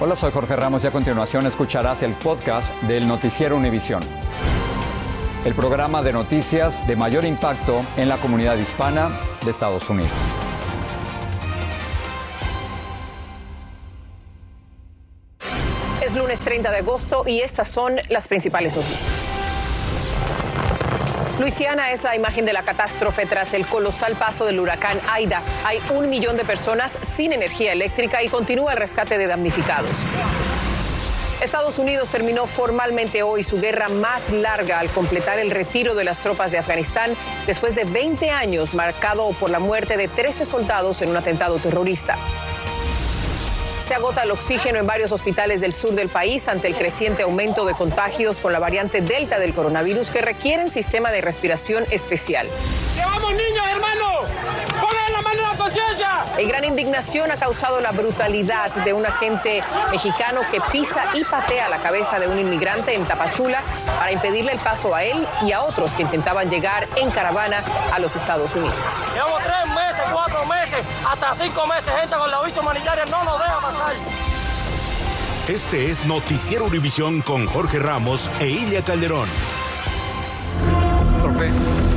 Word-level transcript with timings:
Hola, 0.00 0.16
soy 0.16 0.32
Jorge 0.32 0.56
Ramos 0.56 0.82
y 0.82 0.88
a 0.88 0.90
continuación 0.90 1.46
escucharás 1.46 2.02
el 2.02 2.14
podcast 2.14 2.74
del 2.82 3.06
Noticiero 3.06 3.56
Univisión. 3.56 4.02
El 5.44 5.54
programa 5.54 6.02
de 6.02 6.12
noticias 6.12 6.84
de 6.88 6.96
mayor 6.96 7.24
impacto 7.24 7.80
en 7.96 8.08
la 8.08 8.16
comunidad 8.16 8.56
hispana 8.56 9.16
de 9.44 9.52
Estados 9.52 9.88
Unidos. 9.88 10.10
Es 16.04 16.16
lunes 16.16 16.40
30 16.40 16.72
de 16.72 16.78
agosto 16.78 17.22
y 17.28 17.38
estas 17.38 17.68
son 17.68 17.94
las 18.08 18.26
principales 18.26 18.74
noticias. 18.74 19.33
Luisiana 21.38 21.90
es 21.90 22.04
la 22.04 22.14
imagen 22.14 22.44
de 22.44 22.52
la 22.52 22.62
catástrofe 22.62 23.26
tras 23.26 23.54
el 23.54 23.66
colosal 23.66 24.14
paso 24.14 24.44
del 24.44 24.60
huracán 24.60 25.00
Aida. 25.10 25.42
Hay 25.64 25.80
un 25.90 26.08
millón 26.08 26.36
de 26.36 26.44
personas 26.44 26.96
sin 27.02 27.32
energía 27.32 27.72
eléctrica 27.72 28.22
y 28.22 28.28
continúa 28.28 28.72
el 28.72 28.78
rescate 28.78 29.18
de 29.18 29.26
damnificados. 29.26 29.90
Estados 31.42 31.78
Unidos 31.80 32.08
terminó 32.08 32.46
formalmente 32.46 33.24
hoy 33.24 33.42
su 33.42 33.60
guerra 33.60 33.88
más 33.88 34.30
larga 34.30 34.78
al 34.78 34.88
completar 34.90 35.40
el 35.40 35.50
retiro 35.50 35.96
de 35.96 36.04
las 36.04 36.20
tropas 36.20 36.52
de 36.52 36.58
Afganistán 36.58 37.10
después 37.46 37.74
de 37.74 37.84
20 37.84 38.30
años 38.30 38.72
marcado 38.72 39.30
por 39.32 39.50
la 39.50 39.58
muerte 39.58 39.96
de 39.96 40.06
13 40.06 40.44
soldados 40.44 41.02
en 41.02 41.10
un 41.10 41.16
atentado 41.16 41.58
terrorista. 41.58 42.16
Se 43.84 43.92
agota 43.92 44.22
el 44.22 44.30
oxígeno 44.30 44.78
en 44.78 44.86
varios 44.86 45.12
hospitales 45.12 45.60
del 45.60 45.74
sur 45.74 45.90
del 45.92 46.08
país 46.08 46.48
ante 46.48 46.68
el 46.68 46.74
creciente 46.74 47.22
aumento 47.22 47.66
de 47.66 47.74
contagios 47.74 48.40
con 48.40 48.50
la 48.50 48.58
variante 48.58 49.02
Delta 49.02 49.38
del 49.38 49.52
coronavirus 49.52 50.08
que 50.08 50.22
requieren 50.22 50.70
sistema 50.70 51.12
de 51.12 51.20
respiración 51.20 51.84
especial. 51.90 52.48
¡Llevamos 52.96 53.32
niños, 53.32 53.63
Y 56.38 56.46
gran 56.46 56.64
indignación 56.64 57.30
ha 57.30 57.36
causado 57.36 57.80
la 57.80 57.92
brutalidad 57.92 58.70
de 58.84 58.92
un 58.92 59.06
agente 59.06 59.62
mexicano 59.90 60.40
que 60.50 60.60
pisa 60.72 61.04
y 61.14 61.24
patea 61.24 61.68
la 61.68 61.78
cabeza 61.78 62.18
de 62.18 62.26
un 62.26 62.38
inmigrante 62.38 62.94
en 62.94 63.04
Tapachula 63.04 63.60
para 63.98 64.10
impedirle 64.10 64.52
el 64.52 64.58
paso 64.58 64.94
a 64.94 65.04
él 65.04 65.26
y 65.42 65.52
a 65.52 65.62
otros 65.62 65.92
que 65.92 66.02
intentaban 66.02 66.50
llegar 66.50 66.88
en 66.96 67.10
caravana 67.10 67.62
a 67.92 67.98
los 67.98 68.16
Estados 68.16 68.54
Unidos. 68.54 68.74
Llevamos 69.14 69.42
tres 69.42 69.74
meses, 69.74 70.02
cuatro 70.12 70.44
meses, 70.46 70.84
hasta 71.06 71.34
cinco 71.34 71.66
meses, 71.66 71.92
gente 72.00 72.16
con 72.16 72.30
la 72.30 72.42
visa 72.42 72.60
humanitaria 72.60 73.04
no 73.04 73.24
nos 73.24 73.38
deja 73.38 73.60
pasar. 73.60 73.92
Este 75.48 75.90
es 75.90 76.04
Noticiero 76.06 76.64
Univisión 76.64 77.20
con 77.20 77.46
Jorge 77.46 77.78
Ramos 77.78 78.30
e 78.40 78.48
Ilia 78.48 78.82
Calderón. 78.82 79.28
Muy 81.22 81.93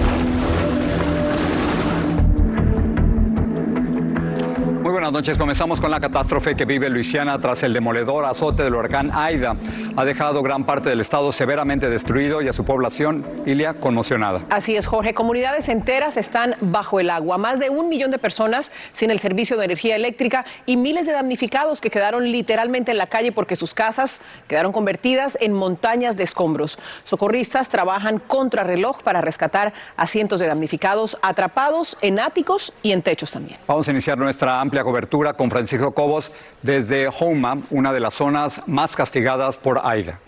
buenas 5.07 5.21
noches. 5.21 5.37
Comenzamos 5.37 5.79
con 5.79 5.89
la 5.89 6.01
catástrofe 6.01 6.55
que 6.55 6.65
vive 6.65 6.89
Luisiana 6.89 7.39
tras 7.39 7.63
el 7.63 7.71
demoledor 7.71 8.25
azote 8.25 8.63
del 8.63 8.75
huracán 8.75 9.09
Aida. 9.13 9.55
Ha 9.95 10.03
dejado 10.03 10.43
gran 10.43 10.65
parte 10.65 10.89
del 10.89 10.99
estado 10.99 11.31
severamente 11.31 11.89
destruido 11.89 12.41
y 12.41 12.49
a 12.49 12.53
su 12.53 12.65
población, 12.65 13.25
Ilia, 13.45 13.75
conmocionada. 13.75 14.41
Así 14.49 14.75
es, 14.75 14.85
Jorge. 14.85 15.13
Comunidades 15.13 15.69
enteras 15.69 16.17
están 16.17 16.55
bajo 16.59 16.99
el 16.99 17.09
agua. 17.09 17.37
Más 17.37 17.57
de 17.57 17.69
un 17.69 17.87
millón 17.87 18.11
de 18.11 18.17
personas 18.17 18.69
sin 18.91 19.09
el 19.09 19.19
servicio 19.19 19.55
de 19.55 19.63
energía 19.63 19.95
eléctrica 19.95 20.45
y 20.65 20.75
miles 20.75 21.05
de 21.05 21.13
damnificados 21.13 21.79
que 21.79 21.89
quedaron 21.89 22.29
literalmente 22.29 22.91
en 22.91 22.97
la 22.97 23.07
calle 23.07 23.31
porque 23.31 23.55
sus 23.55 23.73
casas 23.73 24.19
quedaron 24.49 24.73
convertidas 24.73 25.37
en 25.39 25.53
montañas 25.53 26.17
de 26.17 26.23
escombros. 26.23 26.79
Socorristas 27.05 27.69
trabajan 27.69 28.19
contra 28.19 28.63
reloj 28.63 29.03
para 29.03 29.21
rescatar 29.21 29.71
a 29.95 30.05
cientos 30.05 30.41
de 30.41 30.47
damnificados 30.47 31.17
atrapados 31.21 31.97
en 32.01 32.19
áticos 32.19 32.73
y 32.83 32.91
en 32.91 33.01
techos 33.01 33.31
también. 33.31 33.57
Vamos 33.67 33.87
a 33.87 33.91
iniciar 33.91 34.17
nuestra 34.17 34.59
amplia 34.59 34.83
cobertura 34.83 34.96
con 35.35 35.51
Francisco 35.51 35.91
Cobos 35.91 36.31
desde 36.63 37.07
Houma, 37.07 37.59
una 37.69 37.93
de 37.93 37.99
las 37.99 38.15
zonas 38.15 38.61
más 38.65 38.95
castigadas 38.95 39.57
por 39.57 39.81
Aida. 39.83 40.19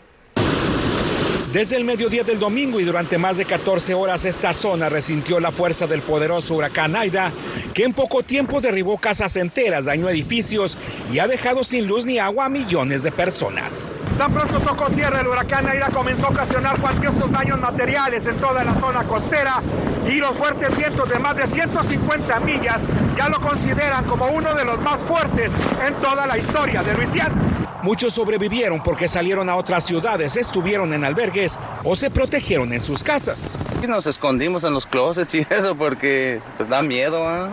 Desde 1.54 1.78
el 1.78 1.84
mediodía 1.84 2.24
del 2.24 2.38
domingo 2.38 2.80
y 2.80 2.84
durante 2.84 3.18
más 3.18 3.38
de 3.38 3.46
14 3.46 3.96
horas 3.96 4.24
esta 4.24 4.54
zona 4.54 4.88
resintió 4.88 5.40
la 5.40 5.52
fuerza 5.52 5.88
del 5.88 6.04
poderoso 6.04 6.54
huracán 6.54 6.96
Aida, 6.96 7.32
que 7.74 7.86
en 7.86 7.94
poco 7.94 8.22
tiempo 8.22 8.62
derribó 8.62 9.00
casas 9.00 9.36
enteras, 9.36 9.86
dañó 9.86 10.08
edificios 10.10 10.78
y 11.12 11.18
ha 11.18 11.28
dejado 11.28 11.64
sin 11.64 11.88
luz 11.88 12.06
ni 12.06 12.20
agua 12.20 12.46
a 12.46 12.50
millones 12.50 13.02
de 13.02 13.12
personas. 13.12 13.90
Tan 14.20 14.32
pronto 14.32 14.60
tocó 14.60 14.92
tierra, 14.92 15.22
el 15.22 15.28
huracán 15.28 15.68
Aida 15.68 15.90
comenzó 15.90 16.28
a 16.28 16.30
ocasionar 16.30 16.80
cuantiosos 16.80 17.32
daños 17.32 17.60
materiales 17.60 18.28
en 18.28 18.38
toda 18.38 18.64
la 18.64 18.80
zona 18.80 19.04
costera 19.06 19.64
y 20.08 20.18
los 20.18 20.38
fuertes 20.38 20.78
vientos 20.78 21.10
de 21.10 21.18
más 21.18 21.36
de 21.36 21.48
150 21.48 22.40
millas 22.42 22.78
ya 23.18 23.28
lo 23.28 23.40
consideran 23.40 24.06
como 24.06 24.28
uno 24.28 24.54
de 24.54 24.66
los 24.66 24.80
más 24.82 25.02
fuertes 25.02 25.52
en 25.84 25.96
toda 25.96 26.28
la 26.28 26.38
historia 26.38 26.84
de 26.84 26.94
Luisiana. 26.94 27.69
Muchos 27.82 28.14
sobrevivieron 28.14 28.84
porque 28.84 29.08
salieron 29.08 29.50
a 29.50 29.56
otras 29.56 29.86
ciudades, 29.86 30.36
estuvieron 30.36 30.94
en 30.94 31.06
albergues 31.06 31.58
o 31.84 31.96
se 31.96 32.10
protegieron 32.10 32.74
en 32.74 32.82
sus 32.82 33.04
casas. 33.04 33.58
Y 33.82 33.88
nos 33.88 34.06
escondimos 34.06 34.66
en 34.66 34.74
los 34.74 34.86
closets 34.86 35.34
y 35.36 35.40
eso 35.50 35.76
porque 35.76 36.42
pues 36.58 36.68
da 36.68 36.82
miedo, 36.82 37.26
¿ah? 37.28 37.50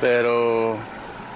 pero 0.00 0.76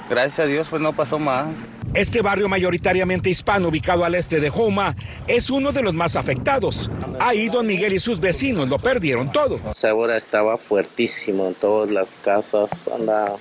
gracias 0.09 0.41
a 0.41 0.45
Dios 0.45 0.69
pues 0.71 0.81
no 0.81 0.93
pasó 0.93 1.19
más. 1.19 1.49
Este 1.95 2.23
barrio 2.23 2.49
mayoritariamente 2.49 3.31
hispano 3.31 3.69
ubicado 3.69 4.05
al 4.05 4.15
este 4.15 4.41
de 4.41 4.51
Houma 4.51 4.95
es 5.27 5.51
uno 5.51 5.73
de 5.73 5.83
los 5.83 5.95
más 5.95 6.17
afectados. 6.17 6.91
Ahí 7.19 7.49
don 7.49 7.67
Miguel 7.67 7.95
y 7.95 7.99
sus 7.99 8.21
vecinos 8.21 8.69
lo 8.69 8.79
perdieron 8.79 9.33
todo. 9.33 9.59
Segura 9.75 10.17
estaba 10.17 10.57
fuertísimo 10.59 11.49
en 11.49 11.55
todas 11.55 11.91
las 11.91 12.15
casas, 12.23 12.71
anda 12.95 13.33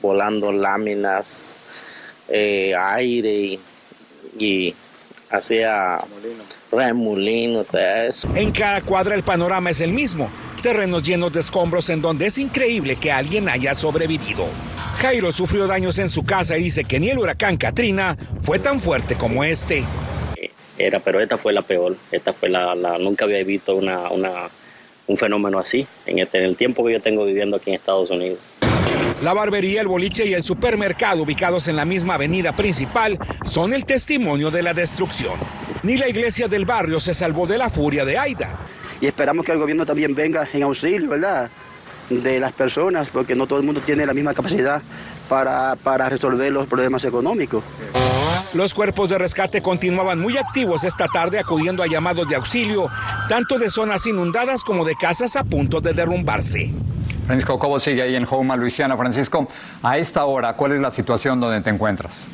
volando 0.00 0.52
láminas, 0.52 1.56
eh, 2.28 2.74
aire 2.76 3.32
y, 3.32 3.60
y 4.38 4.74
hacía 5.30 6.00
remolino, 6.70 7.64
todo 7.64 7.80
eso. 7.80 8.28
En 8.34 8.52
cada 8.52 8.80
cuadra 8.80 9.14
el 9.14 9.22
panorama 9.22 9.70
es 9.70 9.80
el 9.80 9.92
mismo. 9.92 10.30
Terrenos 10.62 11.02
llenos 11.02 11.32
de 11.32 11.40
escombros 11.40 11.90
en 11.90 12.00
donde 12.00 12.26
es 12.26 12.38
increíble 12.38 12.96
que 12.96 13.12
alguien 13.12 13.48
haya 13.48 13.74
sobrevivido. 13.74 14.46
Jairo 14.98 15.32
sufrió 15.32 15.66
daños 15.66 15.98
en 15.98 16.08
su 16.08 16.24
casa 16.24 16.56
y 16.56 16.64
dice 16.64 16.84
que 16.84 17.00
ni 17.00 17.10
el 17.10 17.18
huracán 17.18 17.56
Katrina 17.56 18.16
fue 18.40 18.58
tan 18.58 18.80
fuerte 18.80 19.16
como 19.16 19.44
este. 19.44 19.84
Era, 20.78 21.00
pero 21.00 21.20
esta 21.20 21.36
fue 21.36 21.52
la 21.52 21.62
peor. 21.62 21.96
Esta 22.10 22.32
fue 22.32 22.48
la, 22.48 22.74
la 22.74 22.98
nunca 22.98 23.24
había 23.24 23.42
visto 23.44 23.76
una, 23.76 24.08
una, 24.10 24.48
un 25.06 25.16
fenómeno 25.16 25.58
así 25.58 25.86
en, 26.06 26.18
este, 26.20 26.38
en 26.38 26.44
el 26.44 26.56
tiempo 26.56 26.84
que 26.84 26.92
yo 26.94 27.00
tengo 27.00 27.24
viviendo 27.24 27.56
aquí 27.56 27.70
en 27.70 27.76
Estados 27.76 28.10
Unidos. 28.10 28.38
La 29.22 29.32
barbería, 29.32 29.80
el 29.80 29.88
boliche 29.88 30.26
y 30.26 30.34
el 30.34 30.42
supermercado 30.42 31.22
ubicados 31.22 31.68
en 31.68 31.76
la 31.76 31.84
misma 31.84 32.14
avenida 32.14 32.54
principal 32.54 33.18
son 33.44 33.72
el 33.72 33.84
testimonio 33.84 34.50
de 34.50 34.62
la 34.62 34.74
destrucción. 34.74 35.34
Ni 35.82 35.96
la 35.96 36.08
iglesia 36.08 36.48
del 36.48 36.64
barrio 36.64 37.00
se 37.00 37.14
salvó 37.14 37.46
de 37.46 37.58
la 37.58 37.70
furia 37.70 38.04
de 38.04 38.18
Aida. 38.18 38.58
Y 39.00 39.06
esperamos 39.06 39.44
que 39.44 39.52
el 39.52 39.58
gobierno 39.58 39.86
también 39.86 40.14
venga 40.14 40.48
en 40.52 40.62
auxilio, 40.62 41.10
¿verdad? 41.10 41.50
De 42.10 42.40
las 42.40 42.52
personas, 42.52 43.10
porque 43.10 43.34
no 43.34 43.46
todo 43.46 43.60
el 43.60 43.64
mundo 43.64 43.80
tiene 43.80 44.04
la 44.04 44.14
misma 44.14 44.34
capacidad 44.34 44.82
para, 45.28 45.76
para 45.76 46.08
resolver 46.08 46.52
los 46.52 46.66
problemas 46.66 47.04
económicos. 47.04 47.62
Los 48.52 48.72
cuerpos 48.72 49.08
de 49.08 49.18
rescate 49.18 49.62
continuaban 49.62 50.20
muy 50.20 50.36
activos 50.38 50.84
esta 50.84 51.08
tarde 51.08 51.38
acudiendo 51.38 51.82
a 51.82 51.86
llamados 51.86 52.28
de 52.28 52.36
auxilio, 52.36 52.88
tanto 53.28 53.58
de 53.58 53.68
zonas 53.68 54.06
inundadas 54.06 54.62
como 54.62 54.84
de 54.84 54.94
casas 54.94 55.34
a 55.36 55.44
punto 55.44 55.80
de 55.80 55.92
derrumbarse. 55.92 56.72
Francisco 57.26 57.58
Cobo 57.58 57.80
sigue 57.80 58.02
ahí 58.02 58.14
en 58.14 58.26
Houma, 58.30 58.56
Luisiana. 58.56 58.96
Francisco, 58.96 59.48
a 59.82 59.98
esta 59.98 60.24
hora, 60.24 60.54
¿cuál 60.54 60.72
es 60.72 60.80
la 60.80 60.90
situación 60.90 61.40
donde 61.40 61.60
te 61.60 61.70
encuentras? 61.70 62.28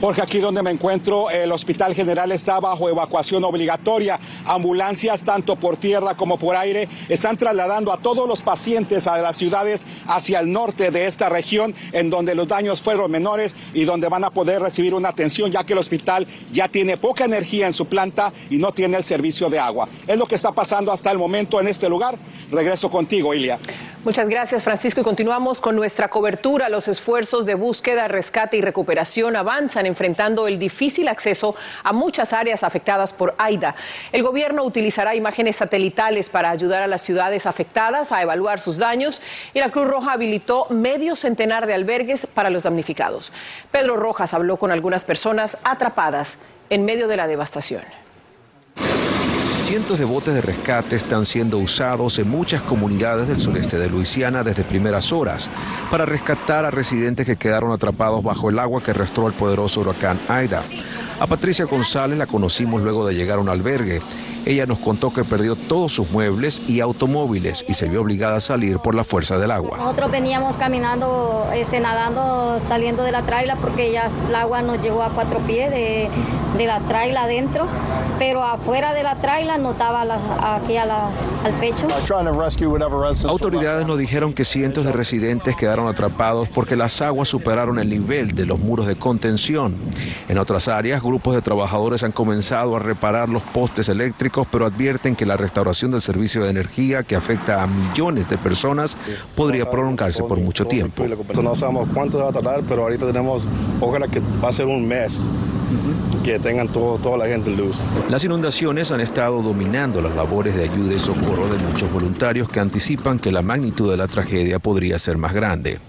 Porque 0.00 0.20
aquí 0.20 0.40
donde 0.40 0.62
me 0.62 0.70
encuentro, 0.70 1.30
el 1.30 1.50
Hospital 1.50 1.94
General 1.94 2.30
está 2.30 2.60
bajo 2.60 2.86
evacuación 2.90 3.42
obligatoria. 3.44 4.20
Ambulancias, 4.44 5.24
tanto 5.24 5.56
por 5.56 5.78
tierra 5.78 6.14
como 6.14 6.38
por 6.38 6.54
aire, 6.54 6.86
están 7.08 7.38
trasladando 7.38 7.90
a 7.90 7.96
todos 7.96 8.28
los 8.28 8.42
pacientes 8.42 9.06
a 9.06 9.16
las 9.16 9.38
ciudades 9.38 9.86
hacia 10.06 10.40
el 10.40 10.52
norte 10.52 10.90
de 10.90 11.06
esta 11.06 11.30
región, 11.30 11.74
en 11.92 12.10
donde 12.10 12.34
los 12.34 12.46
daños 12.46 12.82
fueron 12.82 13.10
menores 13.10 13.56
y 13.72 13.84
donde 13.84 14.08
van 14.08 14.24
a 14.24 14.30
poder 14.30 14.60
recibir 14.60 14.92
una 14.92 15.08
atención, 15.08 15.50
ya 15.50 15.64
que 15.64 15.72
el 15.72 15.78
hospital 15.78 16.26
ya 16.52 16.68
tiene 16.68 16.98
poca 16.98 17.24
energía 17.24 17.66
en 17.66 17.72
su 17.72 17.86
planta 17.86 18.34
y 18.50 18.58
no 18.58 18.72
tiene 18.72 18.98
el 18.98 19.04
servicio 19.04 19.48
de 19.48 19.58
agua. 19.58 19.88
Es 20.06 20.18
lo 20.18 20.26
que 20.26 20.34
está 20.34 20.52
pasando 20.52 20.92
hasta 20.92 21.10
el 21.10 21.16
momento 21.16 21.58
en 21.58 21.68
este 21.68 21.88
lugar. 21.88 22.18
Regreso 22.50 22.90
contigo, 22.90 23.32
Ilia. 23.32 23.58
Muchas 24.04 24.28
gracias, 24.28 24.62
Francisco. 24.62 25.00
Y 25.00 25.04
continuamos 25.04 25.60
con 25.60 25.74
nuestra 25.74 26.08
cobertura. 26.08 26.68
Los 26.68 26.86
esfuerzos 26.86 27.44
de 27.46 27.54
búsqueda, 27.54 28.06
rescate 28.08 28.56
y 28.56 28.60
recuperación 28.60 29.34
avanzan 29.34 29.85
enfrentando 29.86 30.46
el 30.46 30.58
difícil 30.58 31.08
acceso 31.08 31.54
a 31.82 31.92
muchas 31.92 32.32
áreas 32.32 32.62
afectadas 32.62 33.12
por 33.12 33.34
AIDA. 33.38 33.74
El 34.12 34.22
gobierno 34.22 34.64
utilizará 34.64 35.14
imágenes 35.14 35.56
satelitales 35.56 36.28
para 36.28 36.50
ayudar 36.50 36.82
a 36.82 36.86
las 36.86 37.02
ciudades 37.02 37.46
afectadas 37.46 38.12
a 38.12 38.22
evaluar 38.22 38.60
sus 38.60 38.76
daños 38.76 39.22
y 39.54 39.60
la 39.60 39.70
Cruz 39.70 39.88
Roja 39.88 40.12
habilitó 40.12 40.66
medio 40.70 41.16
centenar 41.16 41.66
de 41.66 41.74
albergues 41.74 42.26
para 42.26 42.50
los 42.50 42.62
damnificados. 42.62 43.32
Pedro 43.70 43.96
Rojas 43.96 44.34
habló 44.34 44.56
con 44.56 44.70
algunas 44.70 45.04
personas 45.04 45.58
atrapadas 45.64 46.38
en 46.70 46.84
medio 46.84 47.08
de 47.08 47.16
la 47.16 47.26
devastación. 47.26 48.05
Cientos 49.66 49.98
de 49.98 50.04
botes 50.04 50.32
de 50.32 50.40
rescate 50.40 50.94
están 50.94 51.26
siendo 51.26 51.58
usados 51.58 52.20
en 52.20 52.30
muchas 52.30 52.62
comunidades 52.62 53.26
del 53.26 53.40
sureste 53.40 53.76
de 53.76 53.90
Luisiana 53.90 54.44
desde 54.44 54.62
primeras 54.62 55.12
horas 55.12 55.50
para 55.90 56.06
rescatar 56.06 56.64
a 56.64 56.70
residentes 56.70 57.26
que 57.26 57.34
quedaron 57.34 57.72
atrapados 57.72 58.22
bajo 58.22 58.48
el 58.48 58.60
agua 58.60 58.80
que 58.80 58.92
arrastró 58.92 59.26
el 59.26 59.32
poderoso 59.32 59.80
huracán 59.80 60.20
Aida. 60.28 60.62
A 61.18 61.26
Patricia 61.26 61.64
González 61.64 62.16
la 62.16 62.28
conocimos 62.28 62.80
luego 62.80 63.04
de 63.08 63.16
llegar 63.16 63.38
a 63.38 63.40
un 63.40 63.48
albergue. 63.48 64.02
Ella 64.44 64.66
nos 64.66 64.78
contó 64.78 65.12
que 65.12 65.24
perdió 65.24 65.56
todos 65.56 65.92
sus 65.92 66.08
muebles 66.12 66.62
y 66.68 66.78
automóviles 66.78 67.64
y 67.66 67.74
se 67.74 67.88
vio 67.88 68.02
obligada 68.02 68.36
a 68.36 68.40
salir 68.40 68.78
por 68.78 68.94
la 68.94 69.02
fuerza 69.02 69.36
del 69.36 69.50
agua. 69.50 69.78
Nosotros 69.78 70.12
veníamos 70.12 70.56
caminando, 70.56 71.50
este, 71.52 71.80
nadando, 71.80 72.60
saliendo 72.68 73.02
de 73.02 73.10
la 73.10 73.22
traila 73.22 73.56
porque 73.56 73.90
ya 73.90 74.08
el 74.28 74.34
agua 74.36 74.62
nos 74.62 74.80
llegó 74.80 75.02
a 75.02 75.10
cuatro 75.10 75.40
pies 75.40 75.72
de, 75.72 76.08
de 76.56 76.66
la 76.66 76.78
traila 76.80 77.24
adentro, 77.24 77.66
pero 78.18 78.42
afuera 78.42 78.94
de 78.94 79.02
la 79.02 79.16
traila 79.16 79.58
notaba 79.58 80.02
aquí 80.56 80.76
a 80.76 80.86
la, 80.86 81.08
al 81.44 81.52
pecho. 81.54 81.86
Autoridades 83.28 83.86
nos 83.86 83.98
dijeron 83.98 84.32
que 84.32 84.44
cientos 84.44 84.84
de 84.84 84.92
residentes 84.92 85.56
quedaron 85.56 85.88
atrapados 85.88 86.48
porque 86.48 86.76
las 86.76 87.00
aguas 87.02 87.28
superaron 87.28 87.78
el 87.78 87.88
nivel 87.88 88.34
de 88.34 88.46
los 88.46 88.58
muros 88.58 88.86
de 88.86 88.96
contención. 88.96 89.74
En 90.28 90.38
otras 90.38 90.68
áreas, 90.68 91.02
grupos 91.02 91.34
de 91.34 91.42
trabajadores 91.42 92.02
han 92.02 92.12
comenzado 92.12 92.76
a 92.76 92.78
reparar 92.78 93.28
los 93.28 93.42
postes 93.42 93.88
eléctricos, 93.88 94.46
pero 94.50 94.66
advierten 94.66 95.16
que 95.16 95.26
la 95.26 95.36
restauración 95.36 95.90
del 95.90 96.02
servicio 96.02 96.42
de 96.44 96.50
energía 96.50 97.02
que 97.02 97.16
afecta 97.16 97.62
a 97.62 97.66
millones 97.66 98.28
de 98.28 98.38
personas 98.38 98.96
podría 99.34 99.70
prolongarse 99.70 100.22
por 100.22 100.38
mucho 100.38 100.66
tiempo. 100.66 101.04
No 101.40 101.54
sabemos 101.54 101.88
cuánto 101.92 102.18
va 102.18 102.30
a 102.30 102.32
tardar, 102.32 102.62
pero 102.68 102.82
ahorita 102.82 103.06
tenemos, 103.06 103.46
ojalá 103.80 104.08
que 104.08 104.20
va 104.20 104.48
a 104.48 104.52
ser 104.52 104.66
un 104.66 104.86
mes 104.86 105.26
que 106.24 106.38
tengan 106.38 106.68
todo, 106.68 106.98
toda 106.98 107.18
la 107.18 107.26
gente 107.26 107.50
luz. 107.50 107.82
Las 108.08 108.22
inundaciones 108.22 108.92
han 108.92 109.00
estado 109.00 109.42
dominando 109.42 110.00
las 110.00 110.14
labores 110.14 110.54
de 110.54 110.62
ayuda 110.62 110.94
y 110.94 110.98
socorro 111.00 111.48
de 111.48 111.58
muchos 111.64 111.92
voluntarios 111.92 112.48
que 112.48 112.60
anticipan 112.60 113.18
que 113.18 113.32
la 113.32 113.42
magnitud 113.42 113.90
de 113.90 113.96
la 113.96 114.06
tragedia 114.06 114.60
podría 114.60 114.96
ser 115.00 115.16
más 115.16 115.34
grande. 115.34 115.80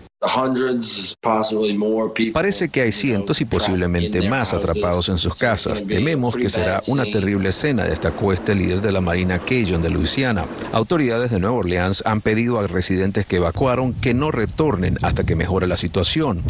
Parece 2.33 2.69
que 2.69 2.81
hay 2.81 2.91
cientos 2.91 3.41
y 3.41 3.45
posiblemente 3.45 4.27
más 4.29 4.53
atrapados 4.53 5.09
en 5.09 5.17
sus 5.17 5.35
casas. 5.35 5.83
Tememos 5.85 6.35
que 6.35 6.49
será 6.49 6.81
una 6.87 7.05
terrible 7.05 7.49
escena, 7.49 7.85
destacó 7.85 8.33
este 8.33 8.55
líder 8.55 8.81
de 8.81 8.91
la 8.91 9.01
Marina 9.01 9.39
Cajun 9.39 9.81
de 9.81 9.89
Luisiana. 9.89 10.45
Autoridades 10.71 11.31
de 11.31 11.39
Nueva 11.39 11.57
Orleans 11.57 12.03
han 12.05 12.21
pedido 12.21 12.59
a 12.59 12.67
residentes 12.67 13.25
que 13.25 13.37
evacuaron 13.37 13.93
que 13.93 14.13
no 14.13 14.31
retornen 14.31 14.97
hasta 15.01 15.23
que 15.23 15.35
mejore 15.35 15.67
la 15.67 15.77
situación. 15.77 16.41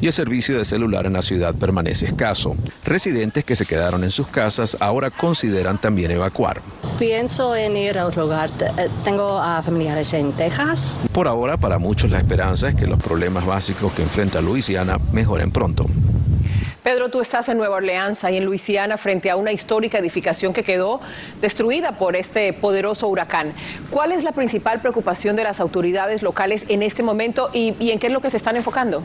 Y 0.00 0.06
el 0.06 0.12
servicio 0.12 0.56
de 0.58 0.64
celular 0.64 1.06
en 1.06 1.14
la 1.14 1.22
ciudad 1.22 1.54
permanece 1.54 2.06
escaso. 2.06 2.56
Residentes 2.84 3.44
que 3.44 3.56
se 3.56 3.66
quedaron 3.66 4.04
en 4.04 4.10
sus 4.10 4.28
casas 4.28 4.76
ahora 4.80 5.10
consideran 5.10 5.78
también 5.78 6.10
evacuar. 6.10 6.60
Pienso 6.98 7.56
en 7.56 7.76
ir 7.76 7.98
a 7.98 8.06
otro 8.06 8.22
lugar. 8.22 8.50
Eh, 8.60 8.88
tengo 9.02 9.38
a 9.38 9.62
familiares 9.62 10.12
en 10.12 10.32
Texas. 10.32 11.00
Por 11.12 11.26
ahora, 11.26 11.56
para 11.56 11.78
muchos 11.78 12.10
la 12.10 12.18
esperanza 12.18 12.68
es 12.68 12.74
que 12.74 12.86
los 12.86 12.98
problemas 12.98 13.23
básicos 13.32 13.92
que 13.92 14.02
enfrenta 14.02 14.40
Luisiana 14.40 14.98
mejoren 15.12 15.50
pronto. 15.50 15.86
Pedro, 16.82 17.08
tú 17.08 17.22
estás 17.22 17.48
en 17.48 17.56
Nueva 17.56 17.76
Orleans, 17.76 18.24
ahí 18.24 18.36
en 18.36 18.44
Luisiana, 18.44 18.98
frente 18.98 19.30
a 19.30 19.36
una 19.36 19.52
histórica 19.52 19.98
edificación 19.98 20.52
que 20.52 20.64
quedó 20.64 21.00
destruida 21.40 21.92
por 21.92 22.14
este 22.14 22.52
poderoso 22.52 23.08
huracán. 23.08 23.54
¿Cuál 23.88 24.12
es 24.12 24.22
la 24.22 24.32
principal 24.32 24.82
preocupación 24.82 25.34
de 25.34 25.44
las 25.44 25.60
autoridades 25.60 26.22
locales 26.22 26.66
en 26.68 26.82
este 26.82 27.02
momento 27.02 27.48
y, 27.54 27.74
y 27.80 27.90
en 27.90 27.98
qué 27.98 28.08
es 28.08 28.12
lo 28.12 28.20
que 28.20 28.28
se 28.28 28.36
están 28.36 28.56
enfocando? 28.56 29.02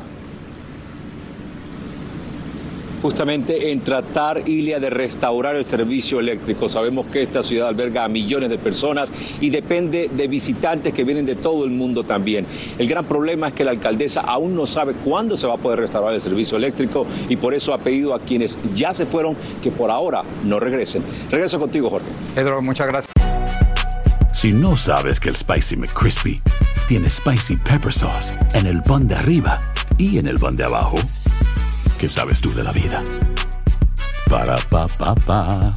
Justamente 3.01 3.71
en 3.71 3.81
tratar, 3.81 4.47
Ilia, 4.47 4.79
de 4.79 4.89
restaurar 4.89 5.55
el 5.55 5.65
servicio 5.65 6.19
eléctrico. 6.19 6.69
Sabemos 6.69 7.05
que 7.07 7.21
esta 7.21 7.43
ciudad 7.43 7.67
alberga 7.67 8.03
a 8.03 8.07
millones 8.07 8.49
de 8.49 8.57
personas 8.57 9.11
y 9.39 9.49
depende 9.49 10.09
de 10.13 10.27
visitantes 10.27 10.93
que 10.93 11.03
vienen 11.03 11.25
de 11.25 11.35
todo 11.35 11.65
el 11.65 11.71
mundo 11.71 12.03
también. 12.03 12.45
El 12.77 12.87
gran 12.87 13.05
problema 13.05 13.47
es 13.47 13.53
que 13.53 13.63
la 13.63 13.71
alcaldesa 13.71 14.21
aún 14.21 14.55
no 14.55 14.65
sabe 14.65 14.93
cuándo 14.93 15.35
se 15.35 15.47
va 15.47 15.55
a 15.55 15.57
poder 15.57 15.79
restaurar 15.79 16.13
el 16.13 16.21
servicio 16.21 16.57
eléctrico 16.57 17.05
y 17.27 17.35
por 17.35 17.53
eso 17.53 17.73
ha 17.73 17.79
pedido 17.79 18.13
a 18.13 18.19
quienes 18.19 18.57
ya 18.75 18.93
se 18.93 19.05
fueron 19.05 19.35
que 19.61 19.71
por 19.71 19.91
ahora 19.91 20.23
no 20.43 20.59
regresen. 20.59 21.03
Regreso 21.29 21.59
contigo, 21.59 21.89
Jorge. 21.89 22.07
Pedro, 22.35 22.61
muchas 22.61 22.87
gracias. 22.87 23.13
Si 24.33 24.53
no 24.53 24.77
sabes 24.77 25.19
que 25.19 25.29
el 25.29 25.35
Spicy 25.35 25.75
McCrispy 25.75 26.41
tiene 26.87 27.09
Spicy 27.09 27.57
Pepper 27.57 27.91
Sauce 27.91 28.33
en 28.53 28.65
el 28.65 28.81
pan 28.83 29.07
de 29.07 29.15
arriba 29.15 29.59
y 29.97 30.17
en 30.17 30.27
el 30.27 30.39
pan 30.39 30.55
de 30.55 30.63
abajo, 30.63 30.97
¿Qué 31.99 32.07
sabes 32.07 32.39
tú 32.39 32.53
de 32.53 32.63
la 32.63 32.71
vida? 32.71 33.03
Para 34.29 34.55
pa 34.69 34.87
pa 34.87 35.13
pa. 35.13 35.73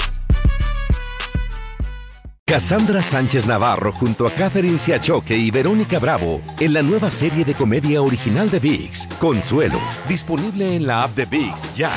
Cassandra 2.47 3.03
Sánchez 3.03 3.49
Navarro 3.49 3.91
junto 3.91 4.29
a 4.29 4.31
Catherine 4.31 4.79
Siachoque 4.79 5.37
y 5.37 5.51
Verónica 5.51 5.99
Bravo 5.99 6.41
en 6.61 6.75
la 6.75 6.83
nueva 6.83 7.11
serie 7.11 7.45
de 7.45 7.55
comedia 7.55 8.03
original 8.03 8.49
de 8.49 8.61
Vix, 8.61 9.09
Consuelo, 9.19 9.81
disponible 10.07 10.77
en 10.77 10.87
la 10.87 11.03
app 11.03 11.11
de 11.17 11.27
Vix 11.27 11.75
ya. 11.75 11.91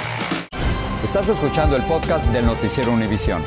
Estás 1.04 1.30
escuchando 1.30 1.76
el 1.76 1.84
podcast 1.84 2.26
del 2.30 2.48
noticiero 2.48 2.94
Univisión. 2.94 3.44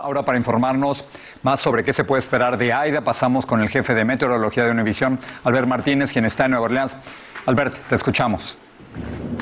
Ahora 0.00 0.24
para 0.24 0.38
informarnos 0.38 1.04
más 1.42 1.58
sobre 1.58 1.82
qué 1.82 1.92
se 1.92 2.04
puede 2.04 2.20
esperar 2.20 2.56
de 2.56 2.72
AIDA, 2.72 3.02
pasamos 3.02 3.46
con 3.46 3.62
el 3.62 3.68
jefe 3.68 3.94
de 3.94 4.04
meteorología 4.04 4.64
de 4.64 4.70
Univisión, 4.70 5.18
Albert 5.42 5.66
Martínez, 5.66 6.12
quien 6.12 6.24
está 6.24 6.44
en 6.44 6.52
Nueva 6.52 6.66
Orleans. 6.66 6.96
Albert, 7.46 7.78
te 7.88 7.94
escuchamos. 7.94 8.56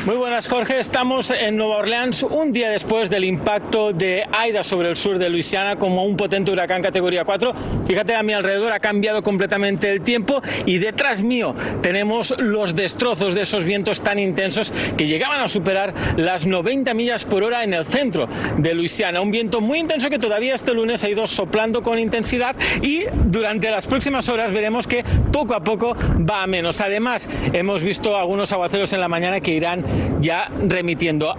Muy 0.08 0.16
buenas, 0.16 0.48
Jorge. 0.48 0.78
Estamos 0.78 1.30
en 1.30 1.58
Nueva 1.58 1.76
Orleans 1.76 2.22
un 2.22 2.50
día 2.50 2.70
después 2.70 3.10
del 3.10 3.24
impacto 3.24 3.92
de 3.92 4.24
Aida 4.32 4.64
sobre 4.64 4.88
el 4.88 4.96
sur 4.96 5.18
de 5.18 5.28
Luisiana 5.28 5.76
como 5.76 6.02
un 6.02 6.16
potente 6.16 6.50
huracán 6.50 6.80
categoría 6.80 7.26
4. 7.26 7.52
Fíjate 7.86 8.14
a 8.14 8.22
mi 8.22 8.32
alrededor, 8.32 8.72
ha 8.72 8.80
cambiado 8.80 9.22
completamente 9.22 9.90
el 9.90 10.00
tiempo 10.00 10.40
y 10.64 10.78
detrás 10.78 11.22
mío 11.22 11.54
tenemos 11.82 12.34
los 12.38 12.74
destrozos 12.74 13.34
de 13.34 13.42
esos 13.42 13.64
vientos 13.64 14.00
tan 14.00 14.18
intensos 14.18 14.72
que 14.96 15.06
llegaban 15.06 15.40
a 15.40 15.48
superar 15.48 15.92
las 16.16 16.46
90 16.46 16.94
millas 16.94 17.26
por 17.26 17.42
hora 17.42 17.62
en 17.62 17.74
el 17.74 17.84
centro 17.84 18.30
de 18.56 18.72
Luisiana. 18.72 19.20
Un 19.20 19.30
viento 19.30 19.60
muy 19.60 19.78
intenso 19.78 20.08
que 20.08 20.18
todavía 20.18 20.54
este 20.54 20.72
lunes 20.72 21.04
ha 21.04 21.10
ido 21.10 21.26
soplando 21.26 21.82
con 21.82 21.98
intensidad 21.98 22.56
y 22.80 23.02
durante 23.26 23.70
las 23.70 23.86
próximas 23.86 24.30
horas 24.30 24.52
veremos 24.52 24.86
que 24.86 25.04
poco 25.30 25.52
a 25.52 25.62
poco 25.62 25.94
va 26.18 26.44
a 26.44 26.46
menos. 26.46 26.80
Además, 26.80 27.28
hemos 27.52 27.82
visto 27.82 28.16
algunos 28.16 28.52
aguaceros 28.52 28.94
en 28.94 29.02
la 29.02 29.08
mañana 29.08 29.40
que 29.40 29.50
irán 29.50 29.97
ya 30.20 30.50
remitiendo 30.68 31.34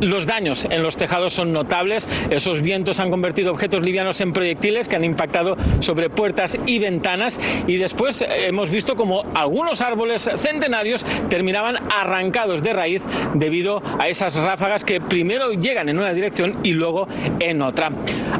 los 0.00 0.26
daños 0.26 0.66
en 0.68 0.82
los 0.82 0.96
tejados 0.96 1.32
son 1.32 1.52
notables. 1.52 2.08
Esos 2.30 2.62
vientos 2.62 3.00
han 3.00 3.10
convertido 3.10 3.52
objetos 3.52 3.82
livianos 3.82 4.20
en 4.20 4.32
proyectiles 4.32 4.88
que 4.88 4.96
han 4.96 5.04
impactado 5.04 5.56
sobre 5.80 6.10
puertas 6.10 6.58
y 6.66 6.78
ventanas. 6.78 7.38
Y 7.66 7.76
después 7.76 8.22
eh, 8.22 8.46
hemos 8.46 8.70
visto 8.70 8.96
como 8.96 9.24
algunos 9.34 9.80
árboles 9.80 10.28
centenarios 10.38 11.04
terminaban 11.28 11.76
arrancados 11.94 12.62
de 12.62 12.72
raíz 12.72 13.02
debido 13.34 13.82
a 13.98 14.08
esas 14.08 14.34
ráfagas 14.36 14.84
que 14.84 15.00
primero 15.00 15.52
llegan 15.52 15.88
en 15.88 15.98
una 15.98 16.12
dirección 16.12 16.58
y 16.62 16.72
luego 16.72 17.08
en 17.38 17.62
otra. 17.62 17.90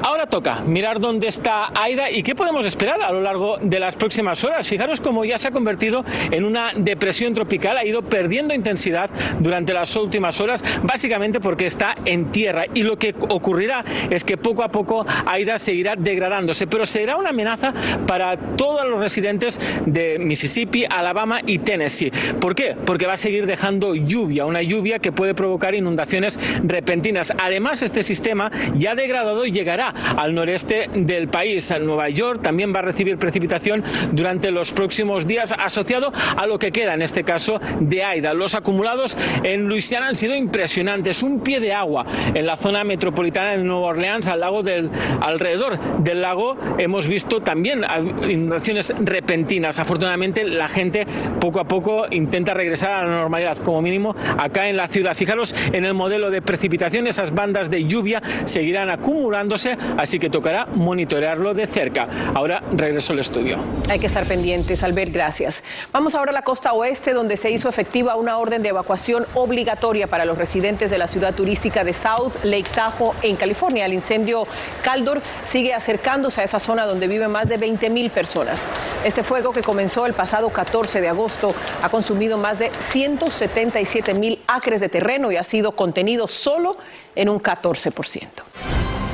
Ahora 0.03 0.27
toca 0.27 0.61
mirar 0.61 1.01
dónde 1.01 1.29
está 1.29 1.71
Aida 1.75 2.11
y 2.11 2.23
qué 2.23 2.35
podemos 2.35 2.67
esperar 2.67 3.03
a 3.03 3.13
lo 3.13 3.21
largo 3.21 3.59
de 3.61 3.81
las 3.81 3.97
próximas 3.97 4.43
horas. 4.45 4.69
Fijaros 4.69 5.01
cómo 5.01 5.25
ya 5.25 5.39
se 5.39 5.49
ha 5.49 5.51
convertido 5.51 6.05
en 6.31 6.45
una 6.45 6.73
depresión 6.75 7.35
tropical, 7.35 7.77
ha 7.77 7.85
ido 7.85 8.03
perdiendo 8.03 8.55
intensidad 8.55 9.11
durante 9.39 9.73
las 9.73 9.95
últimas 9.97 10.41
horas, 10.41 10.65
básicamente 10.83 11.41
por 11.41 11.50
porque 11.51 11.67
está 11.67 11.97
en 12.05 12.31
tierra 12.31 12.67
y 12.73 12.85
lo 12.85 12.97
que 12.97 13.13
ocurrirá 13.29 13.85
es 14.09 14.23
que 14.23 14.37
poco 14.37 14.63
a 14.63 14.69
poco 14.69 15.05
Aida 15.27 15.59
seguirá 15.59 15.97
degradándose, 15.97 16.69
pero 16.69 16.87
será 16.87 17.17
una 17.17 17.31
amenaza 17.31 17.75
para 18.07 18.37
todos 18.37 18.87
los 18.87 19.01
residentes 19.01 19.59
de 19.85 20.21
Mississippi, 20.21 20.85
Alabama 20.89 21.41
y 21.45 21.59
Tennessee. 21.59 22.13
¿Por 22.41 22.55
qué? 22.55 22.77
Porque 22.87 23.09
va 23.09 23.15
a 23.15 23.17
seguir 23.17 23.47
dejando 23.47 23.97
lluvia, 23.97 24.47
una 24.47 24.63
lluvia 24.63 25.01
que 25.01 25.11
puede 25.11 25.35
provocar 25.35 25.75
inundaciones 25.75 26.39
repentinas. 26.63 27.33
Además, 27.37 27.83
este 27.83 28.05
sistema 28.05 28.53
ya 28.77 28.95
degradado 28.95 29.45
llegará 29.45 29.89
al 29.89 30.37
noreste 30.37 30.89
del 30.95 31.27
país. 31.27 31.75
Nueva 31.81 32.11
York 32.11 32.43
también 32.43 32.73
va 32.73 32.79
a 32.79 32.83
recibir 32.83 33.19
precipitación 33.19 33.83
durante 34.13 34.53
los 34.53 34.71
próximos 34.71 35.27
días 35.27 35.53
asociado 35.59 36.13
a 36.37 36.47
lo 36.47 36.61
que 36.61 36.71
queda 36.71 36.95
en 36.95 37.03
este 37.03 37.25
caso 37.25 37.61
de 37.81 38.05
Aida. 38.05 38.35
Los 38.35 38.55
acumulados 38.55 39.17
en 39.43 39.69
Luisiana 39.69 40.07
han 40.07 40.15
sido 40.15 40.37
impresionantes. 40.37 41.25
Un 41.25 41.40
pie 41.43 41.61
de 41.61 41.73
agua 41.73 42.07
en 42.35 42.47
la 42.47 42.57
zona 42.57 42.85
metropolitana 42.85 43.53
de 43.53 43.65
Nueva 43.65 43.89
Orleans, 43.89 44.29
al 44.29 44.41
lago 44.41 44.63
del 44.63 44.91
alrededor 45.21 45.79
del 45.99 46.23
lago 46.23 46.57
hemos 46.79 47.09
visto 47.09 47.41
también 47.41 47.85
inundaciones 48.29 48.93
repentinas. 49.01 49.79
Afortunadamente 49.79 50.45
la 50.45 50.69
gente 50.69 51.07
poco 51.41 51.61
a 51.61 51.65
poco 51.65 52.07
intenta 52.11 52.55
regresar 52.55 52.93
a 52.93 53.05
la 53.05 53.11
normalidad, 53.11 53.59
como 53.59 53.83
mínimo 53.83 54.15
acá 54.39 54.69
en 54.69 54.77
la 54.77 54.89
ciudad. 54.89 55.17
Fijaros 55.17 55.55
en 55.73 55.85
el 55.85 55.95
modelo 55.95 56.31
de 56.31 56.43
precipitación, 56.43 57.07
esas 57.07 57.35
bandas 57.35 57.71
de 57.71 57.85
lluvia 57.85 58.23
seguirán 58.45 58.91
acumulándose, 58.91 59.77
así 59.97 60.19
que 60.19 60.31
tocará 60.31 60.67
monitorearlo 60.67 61.55
de 61.55 61.67
cerca. 61.67 62.09
Ahora 62.35 62.63
regreso 62.73 63.13
al 63.13 63.19
estudio. 63.19 63.59
Hay 63.89 63.99
que 63.99 64.07
estar 64.07 64.27
pendientes, 64.27 64.83
Albert, 64.83 65.13
gracias. 65.13 65.63
Vamos 65.93 66.15
ahora 66.15 66.31
a 66.31 66.35
la 66.35 66.43
costa 66.43 66.73
oeste, 66.73 67.13
donde 67.13 67.37
se 67.37 67.51
hizo 67.51 67.69
efectiva 67.69 68.17
una 68.17 68.39
orden 68.39 68.63
de 68.63 68.69
evacuación 68.71 69.27
obligatoria 69.35 70.07
para 70.07 70.25
los 70.25 70.39
residentes 70.39 70.91
de 70.91 70.99
la 70.99 71.07
ciudad 71.07 71.30
turística 71.33 71.85
de 71.85 71.93
South 71.93 72.33
Lake 72.43 72.71
Tahoe 72.75 73.15
en 73.23 73.37
California. 73.37 73.87
El 73.87 73.93
incendio 73.93 74.47
Caldor 74.83 75.23
sigue 75.47 75.75
acercándose 75.75 76.41
a 76.41 76.45
esa 76.45 76.61
zona 76.61 76.87
donde 76.87 77.09
viven 77.09 77.31
más 77.31 77.49
de 77.49 77.57
20 77.57 77.91
mil 77.91 78.11
personas. 78.11 78.67
Este 79.05 79.23
fuego 79.23 79.53
que 79.53 79.63
comenzó 79.63 80.07
el 80.07 80.13
pasado 80.13 80.51
14 80.51 81.01
de 81.01 81.09
agosto 81.09 81.55
ha 81.83 81.89
consumido 81.89 82.39
más 82.39 82.59
de 82.59 82.71
177 82.91 84.15
mil 84.15 84.41
acres 84.47 84.81
de 84.81 84.89
terreno 84.89 85.33
y 85.33 85.37
ha 85.37 85.45
sido 85.45 85.73
contenido 85.73 86.29
solo 86.29 86.77
en 87.15 87.29
un 87.29 87.41
14%. 87.41 88.29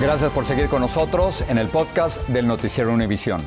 Gracias 0.00 0.30
por 0.32 0.44
seguir 0.44 0.68
con 0.68 0.82
nosotros 0.82 1.42
en 1.49 1.58
el 1.58 1.68
podcast 1.68 2.20
del 2.28 2.46
Noticiero 2.46 2.92
Univisión. 2.92 3.40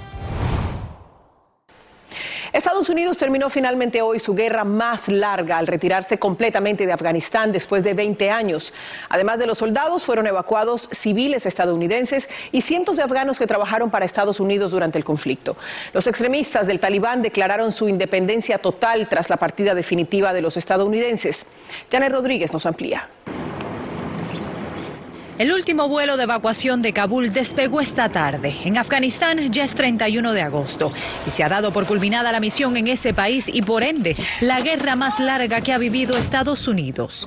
Estados 2.52 2.90
Unidos 2.90 3.18
terminó 3.18 3.50
finalmente 3.50 4.02
hoy 4.02 4.20
su 4.20 4.34
guerra 4.34 4.64
más 4.64 5.08
larga 5.08 5.58
al 5.58 5.68
retirarse 5.68 6.18
completamente 6.18 6.86
de 6.86 6.94
Afganistán 6.94 7.52
después 7.52 7.84
de 7.84 7.94
20 7.94 8.32
años. 8.32 8.74
Además 9.08 9.38
de 9.38 9.46
los 9.46 9.60
soldados, 9.60 10.04
fueron 10.04 10.26
evacuados 10.26 10.90
civiles 10.92 11.46
estadounidenses 11.46 12.28
y 12.52 12.62
cientos 12.62 12.98
de 12.98 13.04
afganos 13.04 13.38
que 13.38 13.46
trabajaron 13.46 13.92
para 13.92 14.06
Estados 14.06 14.40
Unidos 14.40 14.72
durante 14.72 14.98
el 14.98 15.04
conflicto. 15.04 15.58
Los 15.94 16.08
extremistas 16.08 16.66
del 16.66 16.80
talibán 16.80 17.22
declararon 17.22 17.72
su 17.72 17.88
independencia 17.88 18.58
total 18.58 19.08
tras 19.08 19.30
la 19.30 19.38
partida 19.38 19.76
definitiva 19.76 20.34
de 20.34 20.42
los 20.42 20.58
estadounidenses. 20.58 21.46
Janet 21.92 22.12
Rodríguez 22.12 22.52
nos 22.52 22.66
amplía. 22.66 23.10
El 25.40 25.54
último 25.54 25.88
vuelo 25.88 26.18
de 26.18 26.24
evacuación 26.24 26.82
de 26.82 26.92
Kabul 26.92 27.32
despegó 27.32 27.80
esta 27.80 28.10
tarde. 28.10 28.58
En 28.66 28.78
Afganistán 28.78 29.54
ya 29.54 29.64
es 29.64 29.74
31 29.74 30.34
de 30.34 30.42
agosto 30.42 30.92
y 31.26 31.30
se 31.32 31.46
ha 31.46 31.48
dado 31.48 31.72
por 31.72 31.86
culminada 31.86 32.34
la 32.34 32.42
misión 32.42 32.76
en 32.76 32.90
ese 32.90 33.14
país 33.14 33.48
y 33.48 33.62
por 33.62 33.84
ende 33.84 34.18
la 34.42 34.60
guerra 34.60 34.98
más 34.98 35.18
larga 35.22 35.62
que 35.62 35.72
ha 35.72 35.78
vivido 35.78 36.18
Estados 36.18 36.68
Unidos. 36.68 37.26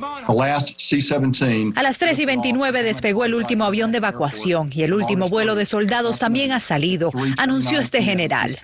A 1.75 1.83
las 1.83 1.99
3 1.99 2.19
y 2.19 2.27
29 2.27 2.83
despegó 2.83 3.25
el 3.25 3.33
último 3.33 3.65
avión 3.65 3.93
de 3.93 3.97
evacuación 3.97 4.71
y 4.75 4.83
el 4.83 4.93
último 4.93 5.31
vuelo 5.31 5.55
de 5.55 5.65
soldados 5.65 6.19
también 6.19 6.53
ha 6.53 6.61
salido, 6.61 7.13
anunció 7.39 7.81
este 7.81 8.03
general. 8.03 8.59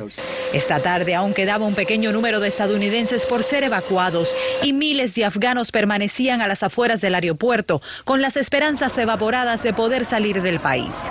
Esta 0.52 0.80
tarde 0.80 1.14
aún 1.14 1.32
quedaba 1.32 1.64
un 1.64 1.74
pequeño 1.74 2.12
número 2.12 2.40
de 2.40 2.48
estadounidenses 2.48 3.24
por 3.24 3.42
ser 3.44 3.64
evacuados 3.64 4.36
y 4.62 4.74
miles 4.74 5.14
de 5.14 5.24
afganos 5.24 5.72
permanecían 5.72 6.42
a 6.42 6.48
las 6.48 6.62
afueras 6.62 7.00
del 7.00 7.14
aeropuerto 7.14 7.80
con 8.04 8.20
las 8.20 8.36
esperanzas 8.36 8.98
evaporadas 8.98 9.37
de 9.38 9.72
poder 9.72 10.04
salir 10.04 10.42
del 10.42 10.58
país. 10.58 11.08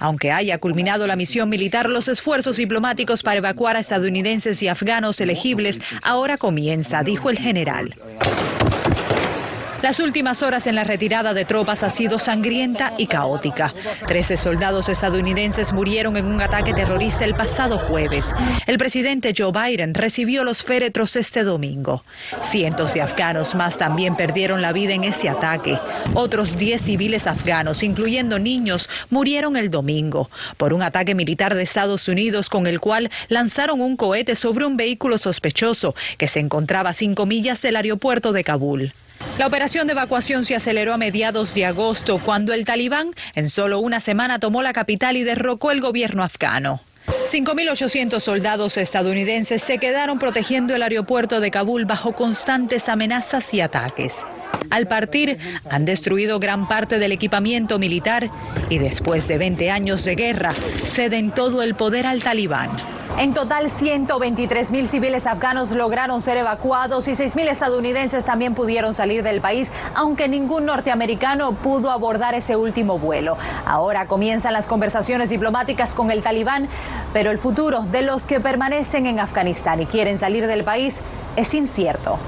Aunque 0.00 0.32
haya 0.32 0.58
culminado 0.58 1.06
la 1.06 1.16
misión 1.16 1.48
militar, 1.50 1.88
los 1.88 2.08
esfuerzos 2.08 2.56
diplomáticos 2.56 3.22
para 3.22 3.38
evacuar 3.38 3.76
a 3.76 3.80
estadounidenses 3.80 4.62
y 4.62 4.68
afganos 4.68 5.20
elegibles 5.20 5.80
ahora 6.02 6.38
comienza, 6.38 7.02
dijo 7.02 7.28
el 7.28 7.38
general. 7.38 7.94
Las 9.82 9.98
últimas 9.98 10.42
horas 10.42 10.68
en 10.68 10.76
la 10.76 10.84
retirada 10.84 11.34
de 11.34 11.44
tropas 11.44 11.82
ha 11.82 11.90
sido 11.90 12.20
sangrienta 12.20 12.92
y 12.98 13.08
caótica. 13.08 13.74
Trece 14.06 14.36
soldados 14.36 14.88
estadounidenses 14.88 15.72
murieron 15.72 16.16
en 16.16 16.26
un 16.26 16.40
ataque 16.40 16.72
terrorista 16.72 17.24
el 17.24 17.34
pasado 17.34 17.78
jueves. 17.78 18.32
El 18.68 18.78
presidente 18.78 19.34
Joe 19.36 19.50
Biden 19.50 19.94
recibió 19.94 20.44
los 20.44 20.62
féretros 20.62 21.16
este 21.16 21.42
domingo. 21.42 22.04
Cientos 22.44 22.94
de 22.94 23.02
afganos 23.02 23.56
más 23.56 23.76
también 23.76 24.14
perdieron 24.14 24.62
la 24.62 24.72
vida 24.72 24.94
en 24.94 25.02
ese 25.02 25.28
ataque. 25.28 25.76
Otros 26.14 26.56
diez 26.56 26.82
civiles 26.82 27.26
afganos, 27.26 27.82
incluyendo 27.82 28.38
niños, 28.38 28.88
murieron 29.10 29.56
el 29.56 29.68
domingo 29.68 30.30
por 30.58 30.74
un 30.74 30.82
ataque 30.82 31.16
militar 31.16 31.56
de 31.56 31.64
Estados 31.64 32.06
Unidos 32.06 32.48
con 32.48 32.68
el 32.68 32.78
cual 32.78 33.10
lanzaron 33.28 33.80
un 33.80 33.96
cohete 33.96 34.36
sobre 34.36 34.64
un 34.64 34.76
vehículo 34.76 35.18
sospechoso 35.18 35.96
que 36.18 36.28
se 36.28 36.38
encontraba 36.38 36.90
a 36.90 36.94
cinco 36.94 37.26
millas 37.26 37.60
del 37.62 37.74
aeropuerto 37.74 38.32
de 38.32 38.44
Kabul. 38.44 38.92
La 39.38 39.46
operación 39.46 39.86
de 39.86 39.92
evacuación 39.92 40.44
se 40.44 40.54
aceleró 40.54 40.92
a 40.92 40.98
mediados 40.98 41.54
de 41.54 41.64
agosto, 41.64 42.18
cuando 42.18 42.52
el 42.52 42.64
talibán 42.64 43.12
en 43.34 43.48
solo 43.48 43.80
una 43.80 44.00
semana 44.00 44.38
tomó 44.38 44.62
la 44.62 44.72
capital 44.72 45.16
y 45.16 45.24
derrocó 45.24 45.70
el 45.70 45.80
gobierno 45.80 46.22
afgano. 46.22 46.80
5.800 47.06 48.20
soldados 48.20 48.76
estadounidenses 48.76 49.62
se 49.62 49.78
quedaron 49.78 50.18
protegiendo 50.18 50.74
el 50.74 50.82
aeropuerto 50.82 51.40
de 51.40 51.50
Kabul 51.50 51.86
bajo 51.86 52.12
constantes 52.12 52.88
amenazas 52.88 53.54
y 53.54 53.60
ataques. 53.60 54.22
Al 54.70 54.86
partir, 54.86 55.38
han 55.70 55.84
destruido 55.84 56.38
gran 56.38 56.68
parte 56.68 56.98
del 56.98 57.12
equipamiento 57.12 57.78
militar 57.78 58.30
y 58.70 58.78
después 58.78 59.28
de 59.28 59.38
20 59.38 59.70
años 59.70 60.04
de 60.04 60.14
guerra, 60.14 60.54
ceden 60.84 61.30
todo 61.30 61.62
el 61.62 61.74
poder 61.74 62.06
al 62.06 62.22
talibán. 62.22 62.70
En 63.18 63.34
total, 63.34 63.70
123 63.70 64.70
mil 64.70 64.88
civiles 64.88 65.26
afganos 65.26 65.70
lograron 65.70 66.22
ser 66.22 66.38
evacuados 66.38 67.06
y 67.08 67.14
6 67.14 67.36
mil 67.36 67.46
estadounidenses 67.46 68.24
también 68.24 68.54
pudieron 68.54 68.94
salir 68.94 69.22
del 69.22 69.40
país, 69.40 69.70
aunque 69.94 70.28
ningún 70.28 70.64
norteamericano 70.64 71.52
pudo 71.52 71.90
abordar 71.90 72.34
ese 72.34 72.56
último 72.56 72.98
vuelo. 72.98 73.36
Ahora 73.66 74.06
comienzan 74.06 74.54
las 74.54 74.66
conversaciones 74.66 75.28
diplomáticas 75.28 75.92
con 75.94 76.10
el 76.10 76.22
talibán, 76.22 76.68
pero 77.12 77.30
el 77.30 77.38
futuro 77.38 77.80
de 77.82 78.02
los 78.02 78.24
que 78.24 78.40
permanecen 78.40 79.06
en 79.06 79.20
Afganistán 79.20 79.82
y 79.82 79.86
quieren 79.86 80.18
salir 80.18 80.46
del 80.46 80.64
país 80.64 80.98
es 81.36 81.52
incierto. 81.52 82.18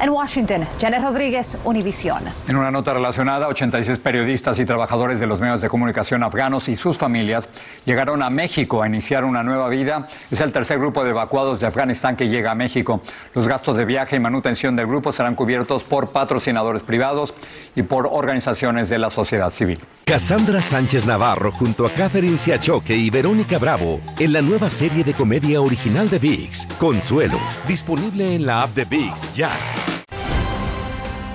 En 0.00 0.08
Washington, 0.08 0.66
Janet 0.80 1.02
Rodríguez, 1.02 1.58
Univisión. 1.62 2.22
En 2.48 2.56
una 2.56 2.70
nota 2.70 2.94
relacionada, 2.94 3.48
86 3.48 3.98
periodistas 3.98 4.58
y 4.58 4.64
trabajadores 4.64 5.20
de 5.20 5.26
los 5.26 5.40
medios 5.40 5.60
de 5.60 5.68
comunicación 5.68 6.22
afganos 6.22 6.70
y 6.70 6.76
sus 6.76 6.96
familias 6.96 7.50
llegaron 7.84 8.22
a 8.22 8.30
México 8.30 8.82
a 8.82 8.86
iniciar 8.86 9.24
una 9.24 9.42
nueva 9.42 9.68
vida. 9.68 10.08
Es 10.30 10.40
el 10.40 10.52
tercer 10.52 10.78
grupo 10.78 11.04
de 11.04 11.10
evacuados 11.10 11.60
de 11.60 11.66
Afganistán 11.66 12.16
que 12.16 12.28
llega 12.30 12.50
a 12.50 12.54
México. 12.54 13.02
Los 13.34 13.46
gastos 13.46 13.76
de 13.76 13.84
viaje 13.84 14.16
y 14.16 14.20
manutención 14.20 14.74
del 14.74 14.86
grupo 14.86 15.12
serán 15.12 15.34
cubiertos 15.34 15.82
por 15.82 16.12
patrocinadores 16.12 16.82
privados 16.82 17.34
y 17.76 17.82
por 17.82 18.08
organizaciones 18.10 18.88
de 18.88 18.98
la 18.98 19.10
sociedad 19.10 19.50
civil. 19.50 19.80
Cassandra 20.06 20.62
Sánchez 20.62 21.06
Navarro 21.06 21.52
junto 21.52 21.86
a 21.86 21.90
Catherine 21.90 22.38
Siachoque 22.38 22.96
y 22.96 23.10
Verónica 23.10 23.58
Bravo 23.58 24.00
en 24.18 24.32
la 24.32 24.40
nueva 24.40 24.70
serie 24.70 25.04
de 25.04 25.12
comedia 25.12 25.60
original 25.60 26.08
de 26.08 26.18
VIX, 26.18 26.66
Consuelo, 26.78 27.38
disponible 27.68 28.34
en 28.34 28.46
la 28.46 28.62
app 28.62 28.70
de 28.70 28.86
VIX 28.86 29.34
ya. 29.34 29.50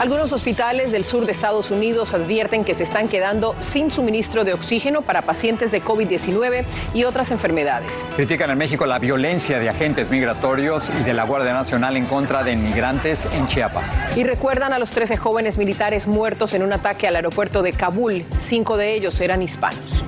Algunos 0.00 0.32
hospitales 0.32 0.92
del 0.92 1.04
sur 1.04 1.26
de 1.26 1.32
Estados 1.32 1.70
Unidos 1.70 2.14
advierten 2.14 2.64
que 2.64 2.72
se 2.72 2.84
están 2.84 3.06
quedando 3.06 3.54
sin 3.60 3.90
suministro 3.90 4.44
de 4.44 4.54
oxígeno 4.54 5.02
para 5.02 5.20
pacientes 5.20 5.70
de 5.70 5.82
COVID-19 5.82 6.64
y 6.94 7.04
otras 7.04 7.30
enfermedades. 7.30 7.92
Critican 8.16 8.48
en 8.48 8.56
México 8.56 8.86
la 8.86 8.98
violencia 8.98 9.58
de 9.58 9.68
agentes 9.68 10.08
migratorios 10.08 10.88
y 10.98 11.04
de 11.04 11.12
la 11.12 11.24
Guardia 11.24 11.52
Nacional 11.52 11.98
en 11.98 12.06
contra 12.06 12.42
de 12.42 12.52
inmigrantes 12.52 13.28
en 13.34 13.46
Chiapas. 13.46 13.84
Y 14.16 14.24
recuerdan 14.24 14.72
a 14.72 14.78
los 14.78 14.90
13 14.90 15.18
jóvenes 15.18 15.58
militares 15.58 16.06
muertos 16.06 16.54
en 16.54 16.62
un 16.62 16.72
ataque 16.72 17.06
al 17.06 17.16
aeropuerto 17.16 17.60
de 17.60 17.74
Kabul. 17.74 18.24
Cinco 18.38 18.78
de 18.78 18.94
ellos 18.94 19.20
eran 19.20 19.42
hispanos. 19.42 20.02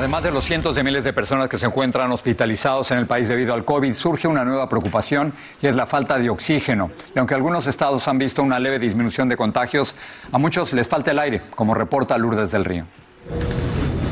Además 0.00 0.22
de 0.22 0.30
los 0.30 0.46
cientos 0.46 0.74
de 0.74 0.82
miles 0.82 1.04
de 1.04 1.12
personas 1.12 1.46
que 1.46 1.58
se 1.58 1.66
encuentran 1.66 2.10
hospitalizados 2.10 2.90
en 2.90 2.96
el 2.96 3.06
país 3.06 3.28
debido 3.28 3.52
al 3.52 3.66
COVID, 3.66 3.92
surge 3.92 4.26
una 4.26 4.46
nueva 4.46 4.66
preocupación 4.66 5.34
y 5.60 5.66
es 5.66 5.76
la 5.76 5.84
falta 5.84 6.16
de 6.16 6.30
oxígeno. 6.30 6.90
Y 7.14 7.18
aunque 7.18 7.34
algunos 7.34 7.66
estados 7.66 8.08
han 8.08 8.16
visto 8.16 8.42
una 8.42 8.58
leve 8.58 8.78
disminución 8.78 9.28
de 9.28 9.36
contagios, 9.36 9.94
a 10.32 10.38
muchos 10.38 10.72
les 10.72 10.88
falta 10.88 11.10
el 11.10 11.18
aire, 11.18 11.42
como 11.54 11.74
reporta 11.74 12.16
Lourdes 12.16 12.50
del 12.50 12.64
Río. 12.64 12.86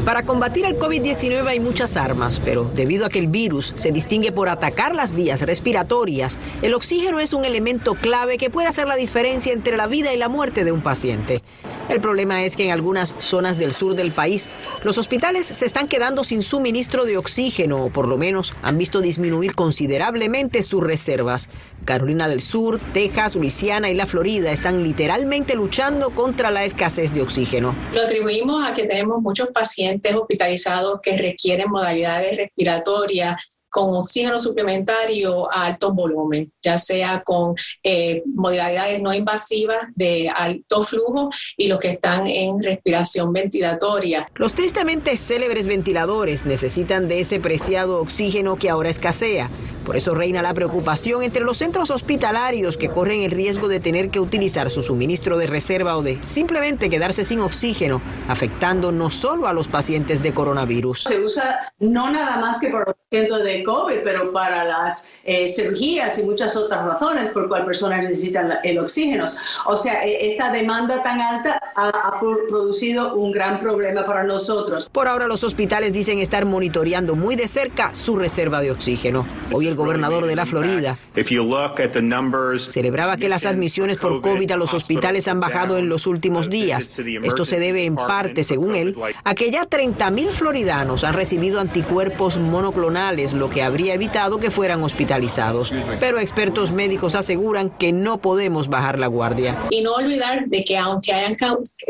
Para 0.04 0.25
combatir 0.25 0.66
el 0.66 0.78
COVID-19 0.78 1.47
hay 1.47 1.59
muchas 1.59 1.97
armas, 1.97 2.38
pero 2.45 2.64
debido 2.64 3.07
a 3.07 3.09
que 3.09 3.18
el 3.18 3.28
virus 3.28 3.73
se 3.75 3.90
distingue 3.90 4.30
por 4.30 4.50
atacar 4.50 4.95
las 4.95 5.12
vías 5.12 5.40
respiratorias, 5.40 6.37
el 6.61 6.75
oxígeno 6.75 7.18
es 7.18 7.33
un 7.33 7.47
elemento 7.47 7.95
clave 7.95 8.37
que 8.37 8.50
puede 8.50 8.68
hacer 8.68 8.88
la 8.88 8.97
diferencia 8.97 9.54
entre 9.54 9.78
la 9.78 9.87
vida 9.87 10.12
y 10.12 10.18
la 10.18 10.28
muerte 10.28 10.64
de 10.64 10.73
un 10.73 10.83
paciente. 10.83 11.42
El 11.88 12.00
problema 12.00 12.45
es 12.45 12.54
que 12.54 12.64
en 12.64 12.71
algunas 12.71 13.14
zonas 13.18 13.59
del 13.59 13.73
sur 13.73 13.95
del 13.95 14.12
país 14.12 14.49
los 14.85 14.99
hospitales 14.99 15.47
se 15.47 15.64
están 15.64 15.88
quedando 15.88 16.23
sin 16.23 16.42
suministro 16.42 17.04
de 17.04 17.16
oxígeno 17.16 17.85
o 17.85 17.90
por 17.90 18.07
lo 18.07 18.18
menos 18.18 18.52
han 18.62 18.76
visto 18.76 19.00
disminuir 19.00 19.54
considerablemente 19.54 20.62
sus 20.62 20.83
reservas. 20.83 21.49
Carolina 21.85 22.28
del 22.28 22.42
Sur, 22.42 22.78
Texas, 22.92 23.37
Luisiana 23.37 23.90
y 23.90 23.95
la 23.95 24.07
Florida 24.07 24.52
están 24.52 24.83
literalmente 24.83 25.54
luchando 25.54 26.11
contra 26.11 26.50
la 26.50 26.64
escasez 26.64 27.12
de 27.14 27.23
oxígeno. 27.23 27.75
Lo 27.95 28.02
atribuimos 28.02 28.66
a 28.66 28.75
que 28.75 28.87
tenemos 28.87 29.23
muchos 29.23 29.49
pacientes 29.49 30.14
hospitalizados 30.14 31.00
que 31.02 31.16
requieren 31.16 31.71
modalidades 31.71 32.37
respiratorias 32.37 33.58
con 33.68 33.94
oxígeno 33.94 34.38
suplementario 34.38 35.52
a 35.52 35.66
alto 35.66 35.92
volumen, 35.92 36.52
ya 36.62 36.78
sea 36.78 37.22
con 37.22 37.54
eh, 37.82 38.22
modalidades 38.26 39.02
no 39.02 39.12
invasivas 39.12 39.88
de 39.94 40.28
alto 40.28 40.82
flujo 40.82 41.30
y 41.56 41.68
los 41.68 41.78
que 41.78 41.88
están 41.88 42.26
en 42.26 42.62
respiración 42.62 43.32
ventilatoria. 43.32 44.28
Los 44.34 44.54
tristemente 44.54 45.16
célebres 45.16 45.66
ventiladores 45.66 46.44
necesitan 46.44 47.08
de 47.08 47.20
ese 47.20 47.40
preciado 47.40 48.00
oxígeno 48.00 48.56
que 48.56 48.70
ahora 48.70 48.90
escasea. 48.90 49.50
Por 49.88 49.96
eso 49.96 50.14
reina 50.14 50.42
la 50.42 50.52
preocupación 50.52 51.22
entre 51.22 51.42
los 51.42 51.56
centros 51.56 51.90
hospitalarios 51.90 52.76
que 52.76 52.90
corren 52.90 53.22
el 53.22 53.30
riesgo 53.30 53.68
de 53.68 53.80
tener 53.80 54.10
que 54.10 54.20
utilizar 54.20 54.68
su 54.68 54.82
suministro 54.82 55.38
de 55.38 55.46
reserva 55.46 55.96
o 55.96 56.02
de 56.02 56.18
simplemente 56.25 56.90
quedarse 56.90 57.25
sin 57.25 57.40
oxígeno, 57.40 58.02
afectando 58.28 58.92
no 58.92 59.08
solo 59.10 59.46
a 59.46 59.54
los 59.54 59.66
pacientes 59.66 60.22
de 60.22 60.34
coronavirus. 60.34 61.04
Se 61.04 61.25
usa 61.25 61.72
no 61.78 62.10
nada 62.10 62.38
más 62.38 62.60
que 62.60 62.68
por 62.68 62.87
los 62.87 62.96
pacientes 62.96 63.44
de 63.44 63.58
COVID, 63.65 63.99
pero 64.05 64.33
para 64.33 64.65
las 64.65 65.15
eh, 65.25 65.49
cirugías 65.49 66.19
y 66.19 66.25
muchas 66.25 66.57
otras 66.57 66.85
razones 66.85 67.31
por 67.31 67.49
cual 67.49 67.65
personas 67.65 68.03
necesitan 68.03 68.53
el 68.62 68.79
oxígeno. 68.79 69.27
O 69.67 69.77
sea, 69.77 70.05
e, 70.05 70.33
esta 70.33 70.53
demanda 70.53 71.03
tan 71.03 71.21
alta 71.21 71.61
ha, 71.75 71.88
ha 71.88 72.21
producido 72.21 73.15
un 73.15 73.33
gran 73.33 73.61
problema 73.61 74.05
para 74.05 74.25
nosotros. 74.25 74.88
Por 74.91 75.09
ahora 75.09 75.27
los 75.27 75.45
hospitales 75.45 75.93
dicen 75.93 76.19
estar 76.19 76.45
monitoreando 76.45 77.15
muy 77.15 77.37
de 77.37 77.49
cerca 77.49 77.95
su 77.95 78.17
reserva 78.17 78.61
de 78.61 78.71
oxígeno. 78.71 79.27
Hoy 79.53 79.67
el 79.67 79.75
gobernador 79.75 80.27
de 80.27 80.37
la 80.37 80.47
Florida 80.47 80.99
celebraba 82.73 83.17
que 83.17 83.29
las 83.29 83.47
admisiones 83.47 83.99
por 83.99 84.21
COVID 84.21 84.50
a 84.50 84.57
los 84.57 84.75
hospitales 84.75 85.29
han 85.29 85.41
bajado 85.41 85.79
en 85.79 85.88
los 85.88 86.07
últimos 86.07 86.50
días. 86.50 86.99
Esto 87.23 87.45
se 87.45 87.59
debe 87.59 87.85
en 87.85 87.95
parte, 87.95 88.45
según 88.45 88.75
él, 88.75 88.97
a 89.25 89.35
que 89.35 89.50
ya 89.50 89.69
30.000 89.69 90.31
floridanos 90.31 91.05
han 91.05 91.15
recibido 91.15 91.61
anticuerpos 91.61 92.37
monoclonales, 92.38 93.33
lo 93.33 93.48
que 93.49 93.62
habría 93.62 93.95
evitado 93.95 94.38
que 94.38 94.50
fueran 94.50 94.83
hospitalizados. 94.83 95.73
Pero 96.00 96.19
expertos 96.19 96.73
médicos 96.73 97.14
aseguran 97.14 97.71
que 97.71 97.93
no 97.93 98.19
podemos 98.19 98.69
bajar 98.69 98.99
la 98.99 99.07
guardia. 99.07 99.57
Y 99.71 99.83
no 99.83 99.95
olvidar 99.95 100.47
de 100.47 100.64
que 100.64 100.76
aunque 100.76 101.12
hayan 101.12 101.37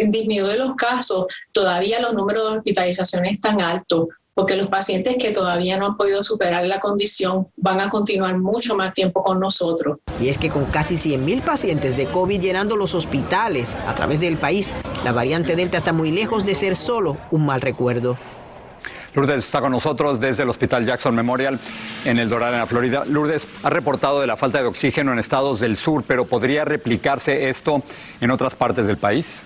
disminuido 0.09 0.57
los 0.57 0.77
casos, 0.77 1.27
todavía 1.53 2.01
los 2.01 2.15
números 2.15 2.51
de 2.51 2.59
hospitalización 2.59 3.27
están 3.27 3.61
altos 3.61 4.09
porque 4.39 4.55
los 4.55 4.69
pacientes 4.69 5.17
que 5.17 5.33
todavía 5.33 5.77
no 5.79 5.87
han 5.87 5.97
podido 5.97 6.23
superar 6.23 6.65
la 6.65 6.79
condición 6.79 7.49
van 7.57 7.81
a 7.81 7.91
continuar 7.91 8.39
mucho 8.39 8.77
más 8.77 8.93
tiempo 8.93 9.21
con 9.25 9.41
nosotros. 9.41 9.99
Y 10.21 10.29
es 10.29 10.39
que 10.39 10.49
con 10.49 10.67
casi 10.67 10.95
100.000 10.95 11.43
pacientes 11.43 11.97
de 11.97 12.07
COVID 12.07 12.41
llenando 12.41 12.77
los 12.77 12.95
hospitales 12.95 13.75
a 13.89 13.97
través 13.97 14.21
del 14.21 14.37
país, 14.37 14.71
la 15.03 15.11
variante 15.11 15.57
Delta 15.57 15.79
está 15.79 15.93
muy 15.93 16.13
lejos 16.13 16.45
de 16.45 16.55
ser 16.55 16.77
solo 16.77 17.17
un 17.33 17.47
mal 17.47 17.61
recuerdo. 17.61 18.17
Lourdes 19.15 19.45
está 19.45 19.61
con 19.61 19.73
nosotros 19.73 20.21
desde 20.21 20.43
el 20.43 20.49
Hospital 20.49 20.85
Jackson 20.85 21.15
Memorial 21.15 21.59
en 22.05 22.19
el 22.19 22.29
Doral, 22.29 22.53
en 22.53 22.61
la 22.61 22.67
Florida. 22.67 23.05
Lourdes 23.07 23.49
ha 23.63 23.71
reportado 23.71 24.21
de 24.21 24.27
la 24.27 24.37
falta 24.37 24.59
de 24.59 24.67
oxígeno 24.67 25.13
en 25.13 25.19
estados 25.19 25.61
del 25.61 25.77
sur, 25.77 26.05
pero 26.07 26.27
¿podría 26.27 26.65
replicarse 26.65 27.49
esto 27.49 27.83
en 28.21 28.31
otras 28.31 28.55
partes 28.55 28.87
del 28.87 28.97
país? 28.97 29.43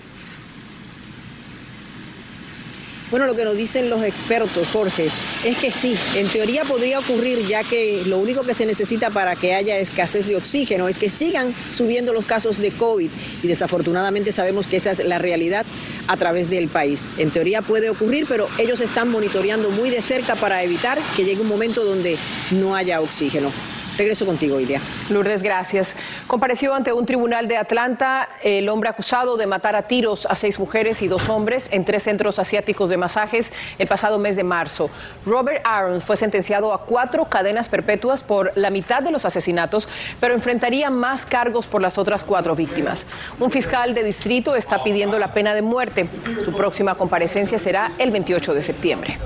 Bueno, 3.13 3.27
lo 3.27 3.37
que 3.37 3.45
nos 3.45 3.59
dicen 3.59 3.91
los 3.91 4.03
expertos, 4.05 4.69
Jorge, 4.73 5.05
es 5.45 5.59
que 5.59 5.71
sí, 5.71 5.95
en 6.17 6.29
teoría 6.29 6.65
podría 6.65 6.99
ocurrir, 6.99 7.47
ya 7.47 7.63
que 7.63 8.05
lo 8.07 8.17
único 8.17 8.41
que 8.41 8.55
se 8.55 8.65
necesita 8.65 9.11
para 9.11 9.37
que 9.37 9.53
haya 9.53 9.77
escasez 9.77 10.29
de 10.29 10.37
oxígeno 10.37 10.89
es 10.89 10.97
que 10.97 11.11
sigan 11.11 11.55
subiendo 11.75 12.15
los 12.15 12.25
casos 12.25 12.57
de 12.57 12.71
COVID 12.71 13.11
y 13.43 13.47
desafortunadamente 13.47 14.33
sabemos 14.33 14.67
que 14.67 14.79
esa 14.79 14.93
es 14.93 15.05
la 15.05 15.19
realidad 15.19 15.67
a 16.09 16.17
través 16.17 16.49
del 16.49 16.69
país. 16.69 17.05
En 17.19 17.31
teoría 17.31 17.61
puede 17.61 17.91
ocurrir, 17.91 18.25
pero 18.27 18.49
ellos 18.57 18.81
están 18.81 19.11
monitoreando 19.11 19.71
muy 19.71 19.91
de 19.91 20.01
cerca 20.01 20.35
para 20.35 20.63
evitar 20.63 20.99
que 21.15 21.27
llegue 21.27 21.43
un 21.43 21.49
momento 21.49 21.85
donde 21.85 22.17
no 22.51 22.75
haya 22.75 23.03
oxígeno. 23.03 23.53
Regreso 23.99 24.25
contigo, 24.25 24.59
Ilia. 24.59 24.81
Lourdes, 25.11 25.43
gracias. 25.43 25.95
Compareció 26.27 26.75
ante 26.75 26.93
un 26.93 27.05
tribunal 27.05 27.47
de 27.47 27.59
Atlanta 27.59 28.29
el 28.43 28.69
hombre 28.69 28.89
acusado 28.89 29.37
de 29.37 29.47
matar 29.47 29.77
a 29.77 29.83
tiros 29.83 30.27
a 30.27 30.35
seis 30.35 30.59
mujeres 30.59 31.03
y 31.03 31.09
dos 31.09 31.29
hombres 31.29 31.69
en 31.71 31.85
tres 31.85 32.05
centros 32.05 32.39
asiáticos 32.39 32.89
de 32.89 32.97
masajes 32.97 33.53
el 33.79 33.87
pasado 33.87 34.19
mes 34.19 34.37
de 34.37 34.45
marzo. 34.45 34.89
Robert 35.27 35.61
Aaron 35.67 36.01
fue 36.01 36.17
sentenciado 36.17 36.73
a 36.73 36.85
cuatro 36.85 37.27
cadenas 37.27 37.69
perpetuas 37.69 38.23
por 38.23 38.53
la 38.55 38.71
mitad 38.71 39.03
de 39.03 39.11
los 39.11 39.27
asesinatos, 39.27 39.89
pero 40.21 40.33
enfrentaría 40.35 40.89
más 40.91 41.27
cargos 41.27 41.67
por 41.67 41.83
las 41.83 41.99
otras 41.99 42.25
cuatro 42.25 42.57
víctimas. 42.57 43.07
Un 43.39 43.51
fiscal 43.51 43.93
de 43.95 44.05
distrito 44.05 44.57
está 44.57 44.83
pidiendo 44.83 45.19
la 45.19 45.35
pena 45.35 45.55
de 45.55 45.63
muerte. 45.63 46.09
Su 46.43 46.53
próxima 46.53 46.95
comparecencia 46.95 47.59
será 47.59 47.93
el 47.99 48.11
28 48.11 48.55
de 48.55 48.63
septiembre. 48.63 49.19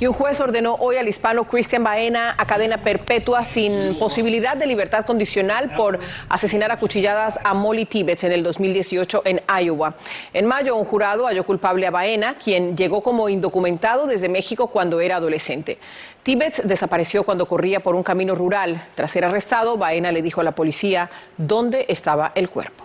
Y 0.00 0.08
un 0.08 0.12
juez 0.12 0.40
ordenó 0.40 0.74
hoy 0.80 0.96
al 0.96 1.06
hispano 1.06 1.44
Cristian 1.44 1.84
Baena 1.84 2.34
a 2.36 2.44
cadena 2.46 2.78
perpetua 2.78 3.44
sin 3.44 3.94
posibilidad 3.96 4.56
de 4.56 4.66
libertad 4.66 5.06
condicional 5.06 5.72
por 5.76 6.00
asesinar 6.28 6.72
a 6.72 6.78
cuchilladas 6.78 7.38
a 7.44 7.54
Molly 7.54 7.84
Tibbetts 7.84 8.24
en 8.24 8.32
el 8.32 8.42
2018 8.42 9.22
en 9.24 9.40
Iowa. 9.62 9.94
En 10.32 10.46
mayo, 10.46 10.74
un 10.74 10.84
jurado 10.84 11.26
halló 11.26 11.44
culpable 11.44 11.86
a 11.86 11.92
Baena, 11.92 12.34
quien 12.34 12.76
llegó 12.76 13.04
como 13.04 13.28
indocumentado 13.28 14.08
desde 14.08 14.28
México 14.28 14.66
cuando 14.66 15.00
era 15.00 15.16
adolescente. 15.16 15.78
Tibbetts 16.24 16.66
desapareció 16.66 17.22
cuando 17.22 17.46
corría 17.46 17.78
por 17.78 17.94
un 17.94 18.02
camino 18.02 18.34
rural. 18.34 18.88
Tras 18.96 19.12
ser 19.12 19.24
arrestado, 19.24 19.76
Baena 19.76 20.10
le 20.10 20.22
dijo 20.22 20.40
a 20.40 20.44
la 20.44 20.56
policía 20.56 21.08
dónde 21.36 21.86
estaba 21.88 22.32
el 22.34 22.50
cuerpo. 22.50 22.83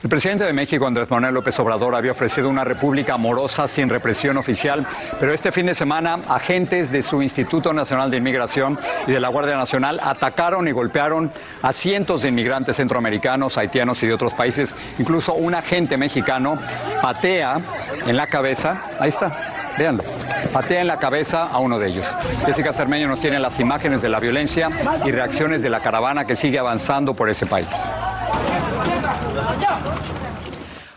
El 0.00 0.08
presidente 0.08 0.44
de 0.44 0.52
México, 0.52 0.86
Andrés 0.86 1.10
Manuel 1.10 1.34
López 1.34 1.58
Obrador, 1.58 1.96
había 1.96 2.12
ofrecido 2.12 2.48
una 2.48 2.62
república 2.62 3.14
amorosa 3.14 3.66
sin 3.66 3.88
represión 3.88 4.36
oficial, 4.36 4.86
pero 5.18 5.34
este 5.34 5.50
fin 5.50 5.66
de 5.66 5.74
semana 5.74 6.20
agentes 6.28 6.92
de 6.92 7.02
su 7.02 7.20
Instituto 7.20 7.72
Nacional 7.72 8.08
de 8.08 8.18
Inmigración 8.18 8.78
y 9.08 9.12
de 9.12 9.18
la 9.18 9.28
Guardia 9.28 9.56
Nacional 9.56 9.98
atacaron 10.00 10.68
y 10.68 10.70
golpearon 10.70 11.32
a 11.62 11.72
cientos 11.72 12.22
de 12.22 12.28
inmigrantes 12.28 12.76
centroamericanos, 12.76 13.58
haitianos 13.58 14.00
y 14.04 14.06
de 14.06 14.14
otros 14.14 14.34
países. 14.34 14.72
Incluso 15.00 15.34
un 15.34 15.56
agente 15.56 15.96
mexicano 15.96 16.56
patea 17.02 17.60
en 18.06 18.16
la 18.16 18.28
cabeza, 18.28 18.82
ahí 19.00 19.08
está, 19.08 19.32
véanlo, 19.76 20.04
patea 20.52 20.80
en 20.80 20.86
la 20.86 21.00
cabeza 21.00 21.42
a 21.42 21.58
uno 21.58 21.76
de 21.80 21.88
ellos. 21.88 22.06
Jessica 22.46 22.72
Cermeño 22.72 23.08
nos 23.08 23.18
tiene 23.18 23.40
las 23.40 23.58
imágenes 23.58 24.00
de 24.00 24.08
la 24.08 24.20
violencia 24.20 24.70
y 25.04 25.10
reacciones 25.10 25.60
de 25.60 25.70
la 25.70 25.80
caravana 25.80 26.24
que 26.24 26.36
sigue 26.36 26.60
avanzando 26.60 27.14
por 27.14 27.28
ese 27.28 27.46
país. 27.46 27.72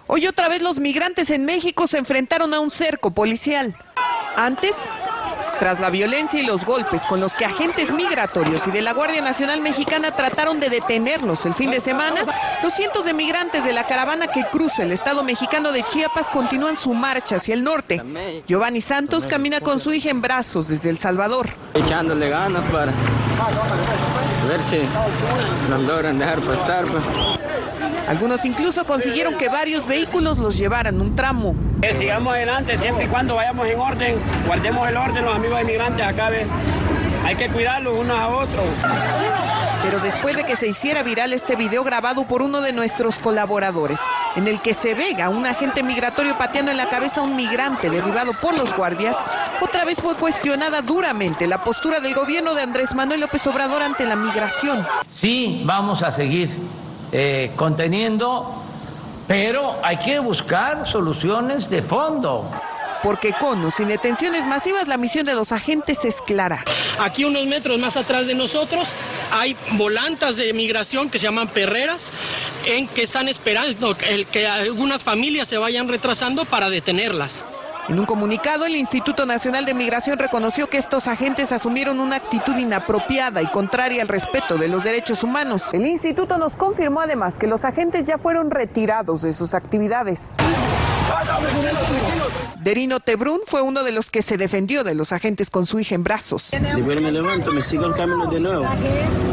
Hoy 0.07 0.27
otra 0.27 0.49
vez 0.49 0.61
los 0.61 0.79
migrantes 0.79 1.29
en 1.29 1.45
México 1.45 1.87
se 1.87 1.97
enfrentaron 1.97 2.53
a 2.53 2.59
un 2.59 2.69
cerco 2.69 3.11
policial. 3.11 3.75
Antes, 4.35 4.93
tras 5.61 5.79
la 5.79 5.89
violencia 5.91 6.41
y 6.41 6.45
los 6.45 6.65
golpes 6.65 7.05
con 7.05 7.19
los 7.19 7.35
que 7.35 7.45
agentes 7.45 7.93
migratorios 7.93 8.65
y 8.65 8.71
de 8.71 8.81
la 8.81 8.93
Guardia 8.93 9.21
Nacional 9.21 9.61
Mexicana 9.61 10.09
trataron 10.15 10.59
de 10.59 10.69
detenerlos 10.69 11.45
el 11.45 11.53
fin 11.53 11.69
de 11.69 11.79
semana, 11.79 12.21
los 12.63 12.73
cientos 12.73 13.05
de 13.05 13.13
migrantes 13.13 13.63
de 13.63 13.71
la 13.71 13.85
caravana 13.85 14.25
que 14.27 14.43
cruza 14.51 14.81
el 14.81 14.91
estado 14.91 15.23
mexicano 15.23 15.71
de 15.71 15.83
Chiapas 15.83 16.29
continúan 16.29 16.77
su 16.77 16.93
marcha 16.93 17.35
hacia 17.35 17.53
el 17.53 17.63
norte. 17.63 18.01
Giovanni 18.47 18.81
Santos 18.81 19.27
camina 19.27 19.61
con 19.61 19.79
su 19.79 19.93
hija 19.93 20.09
en 20.09 20.21
brazos 20.21 20.67
desde 20.67 20.89
El 20.89 20.97
Salvador. 20.97 21.47
Echándole 21.75 22.27
ganas 22.27 22.63
para 22.71 22.91
ver 24.47 24.61
si 24.69 24.79
nos 25.69 25.81
logran 25.81 26.17
dejar 26.17 26.39
pasar. 26.41 26.85
pues. 26.87 27.40
Algunos 28.07 28.45
incluso 28.45 28.85
consiguieron 28.85 29.37
que 29.37 29.49
varios 29.49 29.85
vehículos 29.85 30.37
los 30.37 30.57
llevaran 30.57 30.99
un 30.99 31.15
tramo. 31.15 31.55
Que 31.81 31.93
sigamos 31.93 32.33
adelante 32.33 32.77
siempre 32.77 33.05
y 33.05 33.07
cuando 33.07 33.35
vayamos 33.35 33.67
en 33.67 33.79
orden, 33.79 34.15
guardemos 34.45 34.87
el 34.87 34.97
orden, 34.97 35.25
los 35.25 35.35
amigos 35.35 35.61
inmigrantes 35.61 36.05
acá, 36.05 36.29
¿ves? 36.29 36.47
hay 37.25 37.35
que 37.35 37.47
cuidarlos 37.49 37.97
unos 37.97 38.19
a 38.19 38.27
otros. 38.29 38.65
Pero 39.83 39.99
después 39.99 40.35
de 40.35 40.43
que 40.43 40.55
se 40.55 40.67
hiciera 40.67 41.03
viral 41.03 41.33
este 41.33 41.55
video 41.55 41.83
grabado 41.83 42.25
por 42.25 42.41
uno 42.41 42.61
de 42.61 42.71
nuestros 42.71 43.17
colaboradores, 43.17 43.99
en 44.35 44.47
el 44.47 44.61
que 44.61 44.73
se 44.73 44.93
ve 44.93 45.21
a 45.21 45.29
un 45.29 45.45
agente 45.45 45.83
migratorio 45.83 46.37
pateando 46.37 46.71
en 46.71 46.77
la 46.77 46.89
cabeza 46.89 47.21
a 47.21 47.23
un 47.23 47.35
migrante 47.35 47.89
derribado 47.89 48.33
por 48.39 48.57
los 48.57 48.75
guardias, 48.75 49.17
otra 49.61 49.85
vez 49.85 50.01
fue 50.01 50.15
cuestionada 50.15 50.81
duramente 50.81 51.47
la 51.47 51.63
postura 51.63 51.99
del 51.99 52.13
gobierno 52.13 52.53
de 52.53 52.61
Andrés 52.61 52.93
Manuel 52.93 53.21
López 53.21 53.45
Obrador 53.47 53.81
ante 53.81 54.05
la 54.05 54.15
migración. 54.15 54.85
Sí, 55.13 55.63
vamos 55.65 56.03
a 56.03 56.11
seguir 56.11 56.49
eh, 57.11 57.51
conteniendo, 57.55 58.63
pero 59.27 59.77
hay 59.83 59.97
que 59.97 60.19
buscar 60.19 60.85
soluciones 60.85 61.69
de 61.69 61.81
fondo. 61.81 62.49
Porque 63.03 63.33
con 63.33 63.63
o 63.65 63.71
sin 63.71 63.87
detenciones 63.87 64.45
masivas, 64.45 64.87
la 64.87 64.97
misión 64.97 65.25
de 65.25 65.33
los 65.33 65.51
agentes 65.51 66.05
es 66.05 66.21
clara. 66.21 66.63
Aquí 66.99 67.25
unos 67.25 67.47
metros 67.47 67.79
más 67.79 67.97
atrás 67.97 68.27
de 68.27 68.35
nosotros 68.35 68.87
hay 69.31 69.55
volantas 69.71 70.35
de 70.37 70.53
migración 70.53 71.09
que 71.09 71.17
se 71.17 71.25
llaman 71.25 71.47
perreras, 71.47 72.11
en 72.65 72.87
que 72.87 73.01
están 73.01 73.27
esperando 73.27 73.95
el 74.07 74.27
que 74.27 74.47
algunas 74.47 75.03
familias 75.03 75.47
se 75.47 75.57
vayan 75.57 75.87
retrasando 75.87 76.45
para 76.45 76.69
detenerlas. 76.69 77.43
En 77.89 77.99
un 77.99 78.05
comunicado, 78.05 78.65
el 78.65 78.75
Instituto 78.75 79.25
Nacional 79.25 79.65
de 79.65 79.73
Migración 79.73 80.19
reconoció 80.19 80.67
que 80.67 80.77
estos 80.77 81.07
agentes 81.07 81.51
asumieron 81.51 81.99
una 81.99 82.15
actitud 82.15 82.55
inapropiada 82.55 83.41
y 83.41 83.47
contraria 83.47 84.01
al 84.01 84.07
respeto 84.07 84.57
de 84.57 84.67
los 84.67 84.83
derechos 84.83 85.23
humanos. 85.23 85.73
El 85.73 85.85
instituto 85.85 86.37
nos 86.37 86.55
confirmó 86.55 87.01
además 87.01 87.37
que 87.37 87.47
los 87.47 87.65
agentes 87.65 88.05
ya 88.05 88.17
fueron 88.17 88.51
retirados 88.51 89.23
de 89.23 89.33
sus 89.33 89.53
actividades. 89.53 90.35
Derino 92.61 92.99
Tebrun 92.99 93.41
fue 93.47 93.61
uno 93.61 93.83
de 93.83 93.91
los 93.91 94.11
que 94.11 94.21
se 94.21 94.37
defendió 94.37 94.83
de 94.83 94.93
los 94.93 95.11
agentes 95.11 95.49
con 95.49 95.65
su 95.65 95.79
hija 95.79 95.95
en 95.95 96.03
brazos. 96.03 96.51
Después 96.51 97.01
me 97.01 97.11
levanto, 97.11 97.51
me 97.51 97.63
sigo 97.63 97.85
el 97.85 97.95
camino 97.95 98.27
de 98.27 98.39
nuevo, 98.39 98.65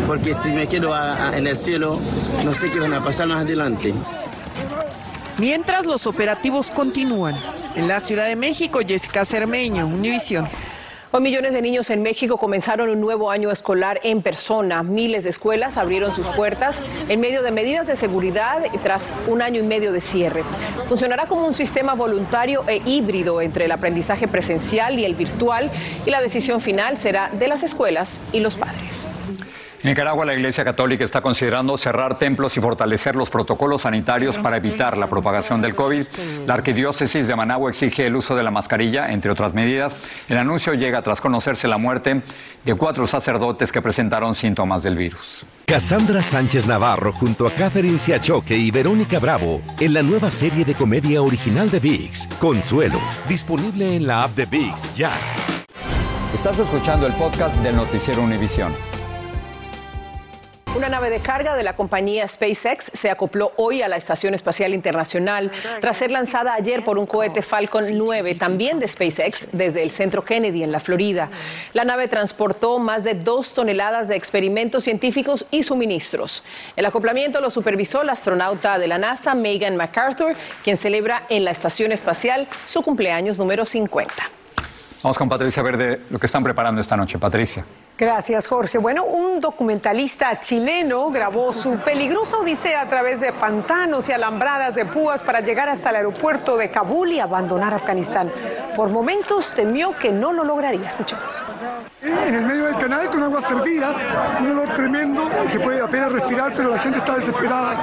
porque 0.06 0.32
si 0.32 0.48
me 0.48 0.66
quedo 0.66 0.94
en 1.32 1.46
el 1.46 1.56
cielo, 1.58 2.00
no 2.44 2.54
sé 2.54 2.70
qué 2.70 2.80
van 2.80 2.94
a 2.94 3.04
pasar 3.04 3.28
más 3.28 3.42
adelante. 3.42 3.94
Mientras 5.36 5.84
los 5.86 6.06
operativos 6.06 6.70
continúan. 6.70 7.38
En 7.78 7.86
la 7.86 8.00
Ciudad 8.00 8.26
de 8.26 8.34
México, 8.34 8.80
Jessica 8.84 9.24
Cermeño, 9.24 9.86
Univisión. 9.86 10.48
Hoy 11.12 11.20
millones 11.20 11.52
de 11.52 11.62
niños 11.62 11.90
en 11.90 12.02
México 12.02 12.36
comenzaron 12.36 12.88
un 12.88 13.00
nuevo 13.00 13.30
año 13.30 13.52
escolar 13.52 14.00
en 14.02 14.20
persona. 14.20 14.82
Miles 14.82 15.22
de 15.22 15.30
escuelas 15.30 15.76
abrieron 15.76 16.12
sus 16.12 16.26
puertas 16.26 16.82
en 17.08 17.20
medio 17.20 17.40
de 17.40 17.52
medidas 17.52 17.86
de 17.86 17.94
seguridad 17.94 18.64
y 18.74 18.78
tras 18.78 19.14
un 19.28 19.42
año 19.42 19.60
y 19.60 19.62
medio 19.62 19.92
de 19.92 20.00
cierre. 20.00 20.42
Funcionará 20.88 21.26
como 21.26 21.46
un 21.46 21.54
sistema 21.54 21.94
voluntario 21.94 22.64
e 22.66 22.82
híbrido 22.84 23.40
entre 23.40 23.66
el 23.66 23.70
aprendizaje 23.70 24.26
presencial 24.26 24.98
y 24.98 25.04
el 25.04 25.14
virtual 25.14 25.70
y 26.04 26.10
la 26.10 26.20
decisión 26.20 26.60
final 26.60 26.98
será 26.98 27.30
de 27.30 27.46
las 27.46 27.62
escuelas 27.62 28.20
y 28.32 28.40
los 28.40 28.56
padres. 28.56 29.06
En 29.80 29.90
Nicaragua, 29.90 30.24
la 30.24 30.34
Iglesia 30.34 30.64
Católica 30.64 31.04
está 31.04 31.20
considerando 31.20 31.78
cerrar 31.78 32.18
templos 32.18 32.56
y 32.56 32.60
fortalecer 32.60 33.14
los 33.14 33.30
protocolos 33.30 33.82
sanitarios 33.82 34.36
para 34.36 34.56
evitar 34.56 34.98
la 34.98 35.06
propagación 35.06 35.60
del 35.62 35.76
COVID. 35.76 36.04
La 36.46 36.54
Arquidiócesis 36.54 37.28
de 37.28 37.36
Managua 37.36 37.70
exige 37.70 38.04
el 38.04 38.16
uso 38.16 38.34
de 38.34 38.42
la 38.42 38.50
mascarilla, 38.50 39.12
entre 39.12 39.30
otras 39.30 39.54
medidas. 39.54 39.96
El 40.28 40.38
anuncio 40.38 40.74
llega 40.74 41.00
tras 41.02 41.20
conocerse 41.20 41.68
la 41.68 41.78
muerte 41.78 42.22
de 42.64 42.74
cuatro 42.74 43.06
sacerdotes 43.06 43.70
que 43.70 43.80
presentaron 43.80 44.34
síntomas 44.34 44.82
del 44.82 44.96
virus. 44.96 45.46
Cassandra 45.66 46.24
Sánchez 46.24 46.66
Navarro 46.66 47.12
junto 47.12 47.46
a 47.46 47.52
Catherine 47.52 47.98
Siachoque 47.98 48.56
y 48.56 48.72
Verónica 48.72 49.20
Bravo 49.20 49.60
en 49.78 49.94
la 49.94 50.02
nueva 50.02 50.32
serie 50.32 50.64
de 50.64 50.74
comedia 50.74 51.22
original 51.22 51.70
de 51.70 51.78
VIX, 51.78 52.26
Consuelo, 52.40 52.98
disponible 53.28 53.94
en 53.94 54.08
la 54.08 54.24
app 54.24 54.32
de 54.32 54.46
VIX 54.46 54.96
ya. 54.96 55.12
Estás 56.34 56.58
escuchando 56.58 57.06
el 57.06 57.12
podcast 57.12 57.54
del 57.58 57.76
Noticiero 57.76 58.22
Univisión. 58.22 58.97
Una 60.76 60.90
nave 60.90 61.08
de 61.08 61.20
carga 61.20 61.56
de 61.56 61.62
la 61.62 61.74
compañía 61.74 62.28
SpaceX 62.28 62.90
se 62.92 63.10
acopló 63.10 63.52
hoy 63.56 63.80
a 63.80 63.88
la 63.88 63.96
Estación 63.96 64.34
Espacial 64.34 64.74
Internacional 64.74 65.50
tras 65.80 65.96
ser 65.96 66.10
lanzada 66.10 66.52
ayer 66.52 66.84
por 66.84 66.98
un 66.98 67.06
cohete 67.06 67.40
Falcon 67.40 67.86
9, 67.90 68.34
también 68.34 68.78
de 68.78 68.86
SpaceX, 68.86 69.48
desde 69.52 69.82
el 69.82 69.90
centro 69.90 70.22
Kennedy 70.22 70.62
en 70.62 70.70
la 70.70 70.78
Florida. 70.78 71.30
La 71.72 71.84
nave 71.84 72.06
transportó 72.06 72.78
más 72.78 73.02
de 73.02 73.14
dos 73.14 73.54
toneladas 73.54 74.08
de 74.08 74.16
experimentos 74.16 74.84
científicos 74.84 75.46
y 75.50 75.62
suministros. 75.62 76.44
El 76.76 76.84
acoplamiento 76.84 77.40
lo 77.40 77.48
supervisó 77.50 78.04
la 78.04 78.12
astronauta 78.12 78.78
de 78.78 78.88
la 78.88 78.98
NASA, 78.98 79.34
Megan 79.34 79.76
MacArthur, 79.76 80.36
quien 80.62 80.76
celebra 80.76 81.24
en 81.30 81.44
la 81.44 81.50
Estación 81.50 81.92
Espacial 81.92 82.46
su 82.66 82.82
cumpleaños 82.82 83.38
número 83.38 83.64
50. 83.64 84.37
Vamos 85.02 85.16
con 85.16 85.28
Patricia 85.28 85.62
Verde, 85.62 86.00
lo 86.10 86.18
que 86.18 86.26
están 86.26 86.42
preparando 86.42 86.80
esta 86.80 86.96
noche. 86.96 87.18
Patricia. 87.18 87.64
Gracias, 87.96 88.46
Jorge. 88.46 88.78
Bueno, 88.78 89.04
un 89.04 89.40
documentalista 89.40 90.38
chileno 90.40 91.10
grabó 91.10 91.52
su 91.52 91.78
peligrosa 91.78 92.38
odisea 92.38 92.82
a 92.82 92.88
través 92.88 93.20
de 93.20 93.32
pantanos 93.32 94.08
y 94.08 94.12
alambradas 94.12 94.74
de 94.76 94.84
púas 94.84 95.22
para 95.22 95.40
llegar 95.40 95.68
hasta 95.68 95.90
el 95.90 95.96
aeropuerto 95.96 96.56
de 96.56 96.70
Kabul 96.70 97.10
y 97.12 97.20
abandonar 97.20 97.74
Afganistán. 97.74 98.32
Por 98.76 98.88
momentos 98.88 99.52
temió 99.52 99.96
que 99.96 100.12
no 100.12 100.32
lo 100.32 100.44
lograría. 100.44 100.86
Escuchemos. 100.86 101.42
En 102.02 102.34
el 102.34 102.44
medio 102.44 102.66
del 102.66 102.76
canal 102.76 103.08
con 103.10 103.22
aguas 103.22 103.44
servidas, 103.44 103.96
un 104.40 104.50
olor 104.50 104.74
tremendo, 104.74 105.28
se 105.48 105.58
puede 105.58 105.80
apenas 105.80 106.12
respirar, 106.12 106.52
pero 106.56 106.70
la 106.70 106.78
gente 106.78 106.98
está 106.98 107.16
desesperada. 107.16 107.76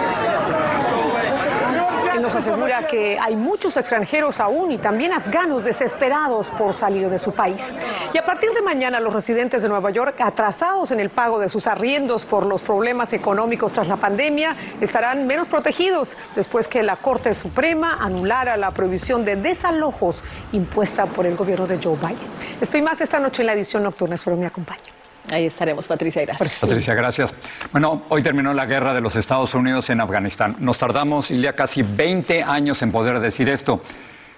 Nos 2.26 2.34
asegura 2.34 2.88
que 2.88 3.20
hay 3.20 3.36
muchos 3.36 3.78
extranjeros 3.78 4.40
aún 4.40 4.72
y 4.72 4.80
también 4.80 5.14
afganos 5.14 5.64
desesperados 5.64 6.48
por 6.48 6.74
salir 6.74 7.08
de 7.08 7.20
su 7.20 7.34
país. 7.34 7.72
Y 8.16 8.18
a 8.18 8.26
partir 8.26 8.50
de 8.50 8.64
mañana 8.64 9.00
los 9.00 9.14
residentes 9.14 9.62
de 9.62 9.70
Nueva 9.70 9.92
York 9.92 10.20
atrasados 10.20 10.90
en 10.90 11.00
el 11.00 11.12
pago 11.12 11.38
de 11.38 11.50
sus 11.50 11.68
arriendos 11.68 12.26
por 12.26 12.48
los 12.48 12.64
problemas 12.64 13.14
económicos 13.14 13.74
tras 13.74 13.88
la 13.88 13.98
pandemia 13.98 14.56
estarán 14.82 15.28
menos 15.28 15.48
protegidos 15.48 16.18
después 16.36 16.68
que 16.68 16.82
la 16.82 16.96
Corte 16.96 17.36
Suprema 17.36 18.00
anulara 18.02 18.58
la 18.58 18.72
prohibición 18.72 19.24
de 19.24 19.36
desalojos 19.36 20.24
impuesta 20.52 21.06
por 21.06 21.28
el 21.28 21.36
gobierno 21.36 21.68
de 21.68 21.78
Joe 21.78 21.96
Biden. 21.96 22.28
Estoy 22.60 22.82
más 22.82 23.02
esta 23.02 23.20
noche 23.20 23.44
en 23.44 23.46
la 23.46 23.54
edición 23.54 23.84
nocturna, 23.84 24.16
espero 24.16 24.36
me 24.36 24.48
acompañe. 24.48 25.05
Ahí 25.32 25.46
estaremos, 25.46 25.88
Patricia, 25.88 26.22
gracias. 26.24 26.60
Patricia, 26.60 26.94
gracias. 26.94 27.34
Bueno, 27.72 28.04
hoy 28.10 28.22
terminó 28.22 28.54
la 28.54 28.66
guerra 28.66 28.94
de 28.94 29.02
los 29.02 29.16
Estados 29.16 29.54
Unidos 29.56 29.90
en 29.90 30.02
Afganistán. 30.02 30.56
Nos 30.60 30.78
tardamos, 30.78 31.30
ya 31.30 31.54
casi 31.54 31.82
20 31.82 32.44
años 32.44 32.82
en 32.82 32.92
poder 32.92 33.20
decir 33.20 33.50
esto. 33.50 33.82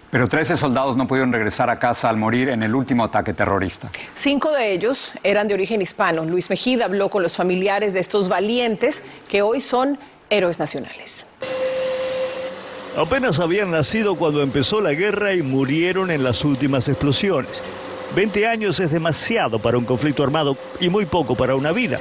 Pero 0.09 0.29
13 0.29 0.55
soldados 0.55 0.95
no 0.95 1.05
pudieron 1.05 1.33
regresar 1.33 1.69
a 1.69 1.79
casa 1.79 2.07
al 2.07 2.15
morir 2.15 2.47
en 2.49 2.63
el 2.63 2.73
último 2.73 3.03
ataque 3.03 3.33
terrorista. 3.33 3.89
Cinco 4.15 4.51
de 4.53 4.71
ellos 4.71 5.11
eran 5.21 5.49
de 5.49 5.53
origen 5.53 5.81
hispano. 5.81 6.23
Luis 6.23 6.49
Mejida 6.49 6.85
habló 6.85 7.09
con 7.09 7.23
los 7.23 7.35
familiares 7.35 7.91
de 7.91 7.99
estos 7.99 8.29
valientes 8.29 9.03
que 9.27 9.41
hoy 9.41 9.59
son 9.59 9.99
héroes 10.29 10.59
nacionales. 10.59 11.25
Apenas 12.95 13.39
habían 13.39 13.69
nacido 13.69 14.15
cuando 14.15 14.41
empezó 14.41 14.81
la 14.81 14.93
guerra 14.93 15.33
y 15.33 15.41
murieron 15.41 16.09
en 16.09 16.23
las 16.23 16.43
últimas 16.45 16.87
explosiones. 16.87 17.61
20 18.15 18.47
años 18.47 18.79
es 18.79 18.91
demasiado 18.91 19.59
para 19.59 19.77
un 19.77 19.85
conflicto 19.85 20.23
armado 20.23 20.57
y 20.79 20.89
muy 20.89 21.05
poco 21.05 21.35
para 21.35 21.55
una 21.55 21.71
vida. 21.71 21.99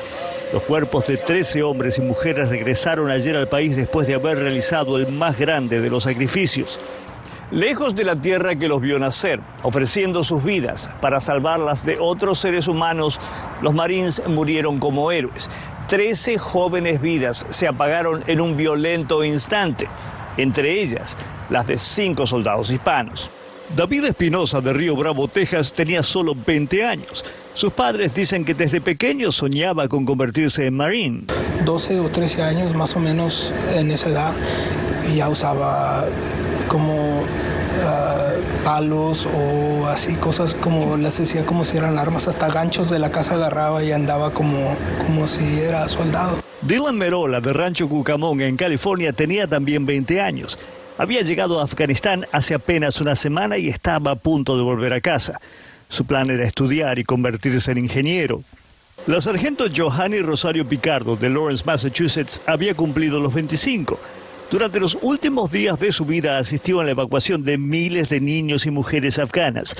Los 0.52 0.62
cuerpos 0.62 1.06
de 1.08 1.16
13 1.16 1.62
hombres 1.62 1.98
y 1.98 2.02
mujeres 2.02 2.48
regresaron 2.48 3.10
ayer 3.10 3.36
al 3.36 3.48
país 3.48 3.76
después 3.76 4.06
de 4.06 4.14
haber 4.14 4.38
realizado 4.38 4.96
el 4.96 5.12
más 5.12 5.38
grande 5.38 5.80
de 5.80 5.90
los 5.90 6.04
sacrificios. 6.04 6.78
Lejos 7.50 7.94
de 7.94 8.04
la 8.04 8.16
tierra 8.16 8.56
que 8.56 8.68
los 8.68 8.80
vio 8.80 8.98
nacer, 8.98 9.40
ofreciendo 9.62 10.24
sus 10.24 10.42
vidas 10.42 10.90
para 11.00 11.20
salvarlas 11.20 11.84
de 11.84 11.98
otros 12.00 12.38
seres 12.38 12.68
humanos, 12.68 13.20
los 13.60 13.74
Marines 13.74 14.22
murieron 14.26 14.78
como 14.78 15.12
héroes. 15.12 15.50
13 15.88 16.38
jóvenes 16.38 17.00
vidas 17.00 17.46
se 17.50 17.68
apagaron 17.68 18.24
en 18.26 18.40
un 18.40 18.56
violento 18.56 19.22
instante, 19.22 19.88
entre 20.36 20.80
ellas 20.80 21.16
las 21.50 21.66
de 21.66 21.78
cinco 21.78 22.26
soldados 22.26 22.70
hispanos. 22.70 23.30
David 23.74 24.04
Espinosa 24.04 24.60
de 24.60 24.72
Río 24.72 24.94
Bravo, 24.94 25.26
Texas, 25.26 25.72
tenía 25.72 26.02
solo 26.02 26.34
20 26.34 26.84
años. 26.84 27.24
Sus 27.54 27.72
padres 27.72 28.14
dicen 28.14 28.44
que 28.44 28.54
desde 28.54 28.80
pequeño 28.80 29.32
soñaba 29.32 29.88
con 29.88 30.04
convertirse 30.04 30.66
en 30.66 30.74
marine. 30.74 31.24
12 31.64 32.00
o 32.00 32.08
13 32.08 32.42
años 32.42 32.74
más 32.74 32.94
o 32.94 33.00
menos 33.00 33.52
en 33.74 33.90
esa 33.90 34.10
edad 34.10 34.32
ya 35.14 35.28
usaba 35.28 36.04
como 36.68 37.22
ah, 37.84 38.30
palos 38.64 39.26
o 39.26 39.86
así 39.86 40.14
cosas 40.16 40.54
como 40.54 40.96
les 40.96 41.18
decía 41.18 41.44
como 41.44 41.64
si 41.64 41.76
eran 41.76 41.98
armas, 41.98 42.28
hasta 42.28 42.48
ganchos 42.48 42.90
de 42.90 42.98
la 42.98 43.10
casa 43.10 43.34
agarraba 43.34 43.82
y 43.82 43.92
andaba 43.92 44.30
como, 44.30 44.76
como 45.06 45.26
si 45.26 45.60
era 45.60 45.88
soldado. 45.88 46.36
Dylan 46.62 46.96
Merola 46.96 47.40
de 47.40 47.52
Rancho 47.52 47.88
Cucamón 47.88 48.40
en 48.40 48.56
California 48.56 49.12
tenía 49.12 49.46
también 49.46 49.86
20 49.86 50.20
años. 50.20 50.58
Había 50.98 51.20
llegado 51.20 51.60
a 51.60 51.64
Afganistán 51.64 52.26
hace 52.32 52.54
apenas 52.54 53.02
una 53.02 53.16
semana 53.16 53.58
y 53.58 53.68
estaba 53.68 54.12
a 54.12 54.14
punto 54.14 54.56
de 54.56 54.62
volver 54.62 54.94
a 54.94 55.00
casa. 55.02 55.38
Su 55.90 56.06
plan 56.06 56.30
era 56.30 56.44
estudiar 56.44 56.98
y 56.98 57.04
convertirse 57.04 57.70
en 57.72 57.78
ingeniero. 57.78 58.42
La 59.06 59.20
sargento 59.20 59.66
Johanny 59.74 60.20
Rosario 60.20 60.66
Picardo 60.66 61.14
de 61.14 61.28
Lawrence, 61.28 61.64
Massachusetts, 61.66 62.40
había 62.46 62.74
cumplido 62.74 63.20
los 63.20 63.34
25. 63.34 64.00
Durante 64.50 64.80
los 64.80 64.96
últimos 65.02 65.50
días 65.50 65.78
de 65.78 65.92
su 65.92 66.06
vida 66.06 66.38
asistió 66.38 66.80
a 66.80 66.84
la 66.84 66.92
evacuación 66.92 67.44
de 67.44 67.58
miles 67.58 68.08
de 68.08 68.20
niños 68.20 68.64
y 68.64 68.70
mujeres 68.70 69.18
afganas. 69.18 69.76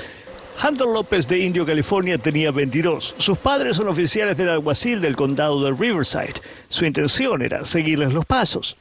Hunter 0.63 0.87
López 0.87 1.27
de 1.27 1.39
Indio, 1.39 1.65
California, 1.65 2.19
tenía 2.19 2.51
22. 2.51 3.15
Sus 3.17 3.39
padres 3.39 3.77
son 3.77 3.87
oficiales 3.87 4.37
del 4.37 4.49
alguacil 4.49 5.01
del 5.01 5.15
condado 5.15 5.63
de 5.63 5.71
Riverside. 5.71 6.35
Su 6.69 6.85
intención 6.85 7.41
era 7.41 7.65
seguirles 7.65 8.13
los 8.13 8.25
pasos. 8.25 8.77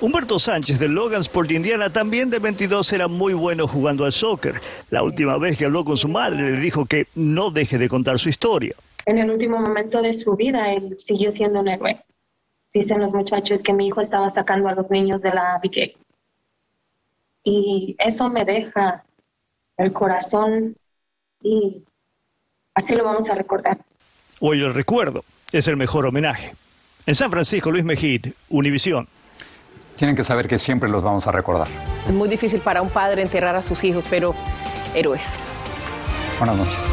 Humberto 0.00 0.38
Sánchez 0.38 0.78
de 0.78 0.88
Logansport, 0.88 1.50
Indiana, 1.50 1.92
también 1.92 2.30
de 2.30 2.38
22, 2.38 2.90
era 2.94 3.06
muy 3.06 3.34
bueno 3.34 3.66
jugando 3.66 4.06
al 4.06 4.12
soccer. 4.12 4.54
La 4.88 5.02
última 5.02 5.36
vez 5.36 5.58
que 5.58 5.66
habló 5.66 5.84
con 5.84 5.98
su 5.98 6.08
madre 6.08 6.52
le 6.52 6.58
dijo 6.58 6.86
que 6.86 7.06
no 7.14 7.50
deje 7.50 7.76
de 7.76 7.86
contar 7.86 8.18
su 8.18 8.30
historia. 8.30 8.74
En 9.04 9.18
el 9.18 9.30
último 9.30 9.60
momento 9.60 10.00
de 10.00 10.14
su 10.14 10.34
vida, 10.36 10.72
él 10.72 10.96
siguió 10.98 11.30
siendo 11.32 11.60
un 11.60 11.68
héroe. 11.68 12.02
Dicen 12.72 12.98
los 12.98 13.12
muchachos 13.12 13.62
que 13.62 13.74
mi 13.74 13.88
hijo 13.88 14.00
estaba 14.00 14.30
sacando 14.30 14.70
a 14.70 14.74
los 14.74 14.90
niños 14.90 15.20
de 15.20 15.34
la 15.34 15.60
BK. 15.62 15.94
Y 17.44 17.94
eso 17.98 18.30
me 18.30 18.46
deja 18.46 19.04
el 19.76 19.92
corazón 19.92 20.76
y 21.42 21.82
así 22.74 22.96
lo 22.96 23.04
vamos 23.04 23.28
a 23.28 23.34
recordar. 23.34 23.76
Hoy 24.40 24.62
el 24.62 24.72
recuerdo 24.72 25.24
es 25.52 25.68
el 25.68 25.76
mejor 25.76 26.06
homenaje. 26.06 26.54
En 27.04 27.14
San 27.14 27.30
Francisco, 27.30 27.70
Luis 27.70 27.84
Mejid, 27.84 28.28
Univisión. 28.48 29.06
Tienen 30.00 30.16
que 30.16 30.24
saber 30.24 30.48
que 30.48 30.56
siempre 30.56 30.88
los 30.88 31.02
vamos 31.02 31.26
a 31.26 31.30
recordar. 31.30 31.68
Es 32.06 32.14
muy 32.14 32.26
difícil 32.26 32.60
para 32.60 32.80
un 32.80 32.88
padre 32.88 33.20
enterrar 33.20 33.54
a 33.54 33.62
sus 33.62 33.84
hijos, 33.84 34.06
pero 34.08 34.34
héroes. 34.94 35.38
Buenas 36.38 36.56
noches. 36.56 36.90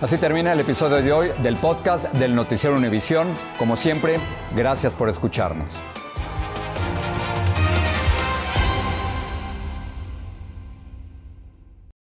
Así 0.00 0.16
termina 0.16 0.54
el 0.54 0.60
episodio 0.60 1.02
de 1.02 1.12
hoy 1.12 1.28
del 1.42 1.56
podcast 1.56 2.10
del 2.14 2.34
Noticiero 2.34 2.74
Univisión. 2.74 3.28
Como 3.58 3.76
siempre, 3.76 4.18
gracias 4.56 4.94
por 4.94 5.10
escucharnos. 5.10 5.74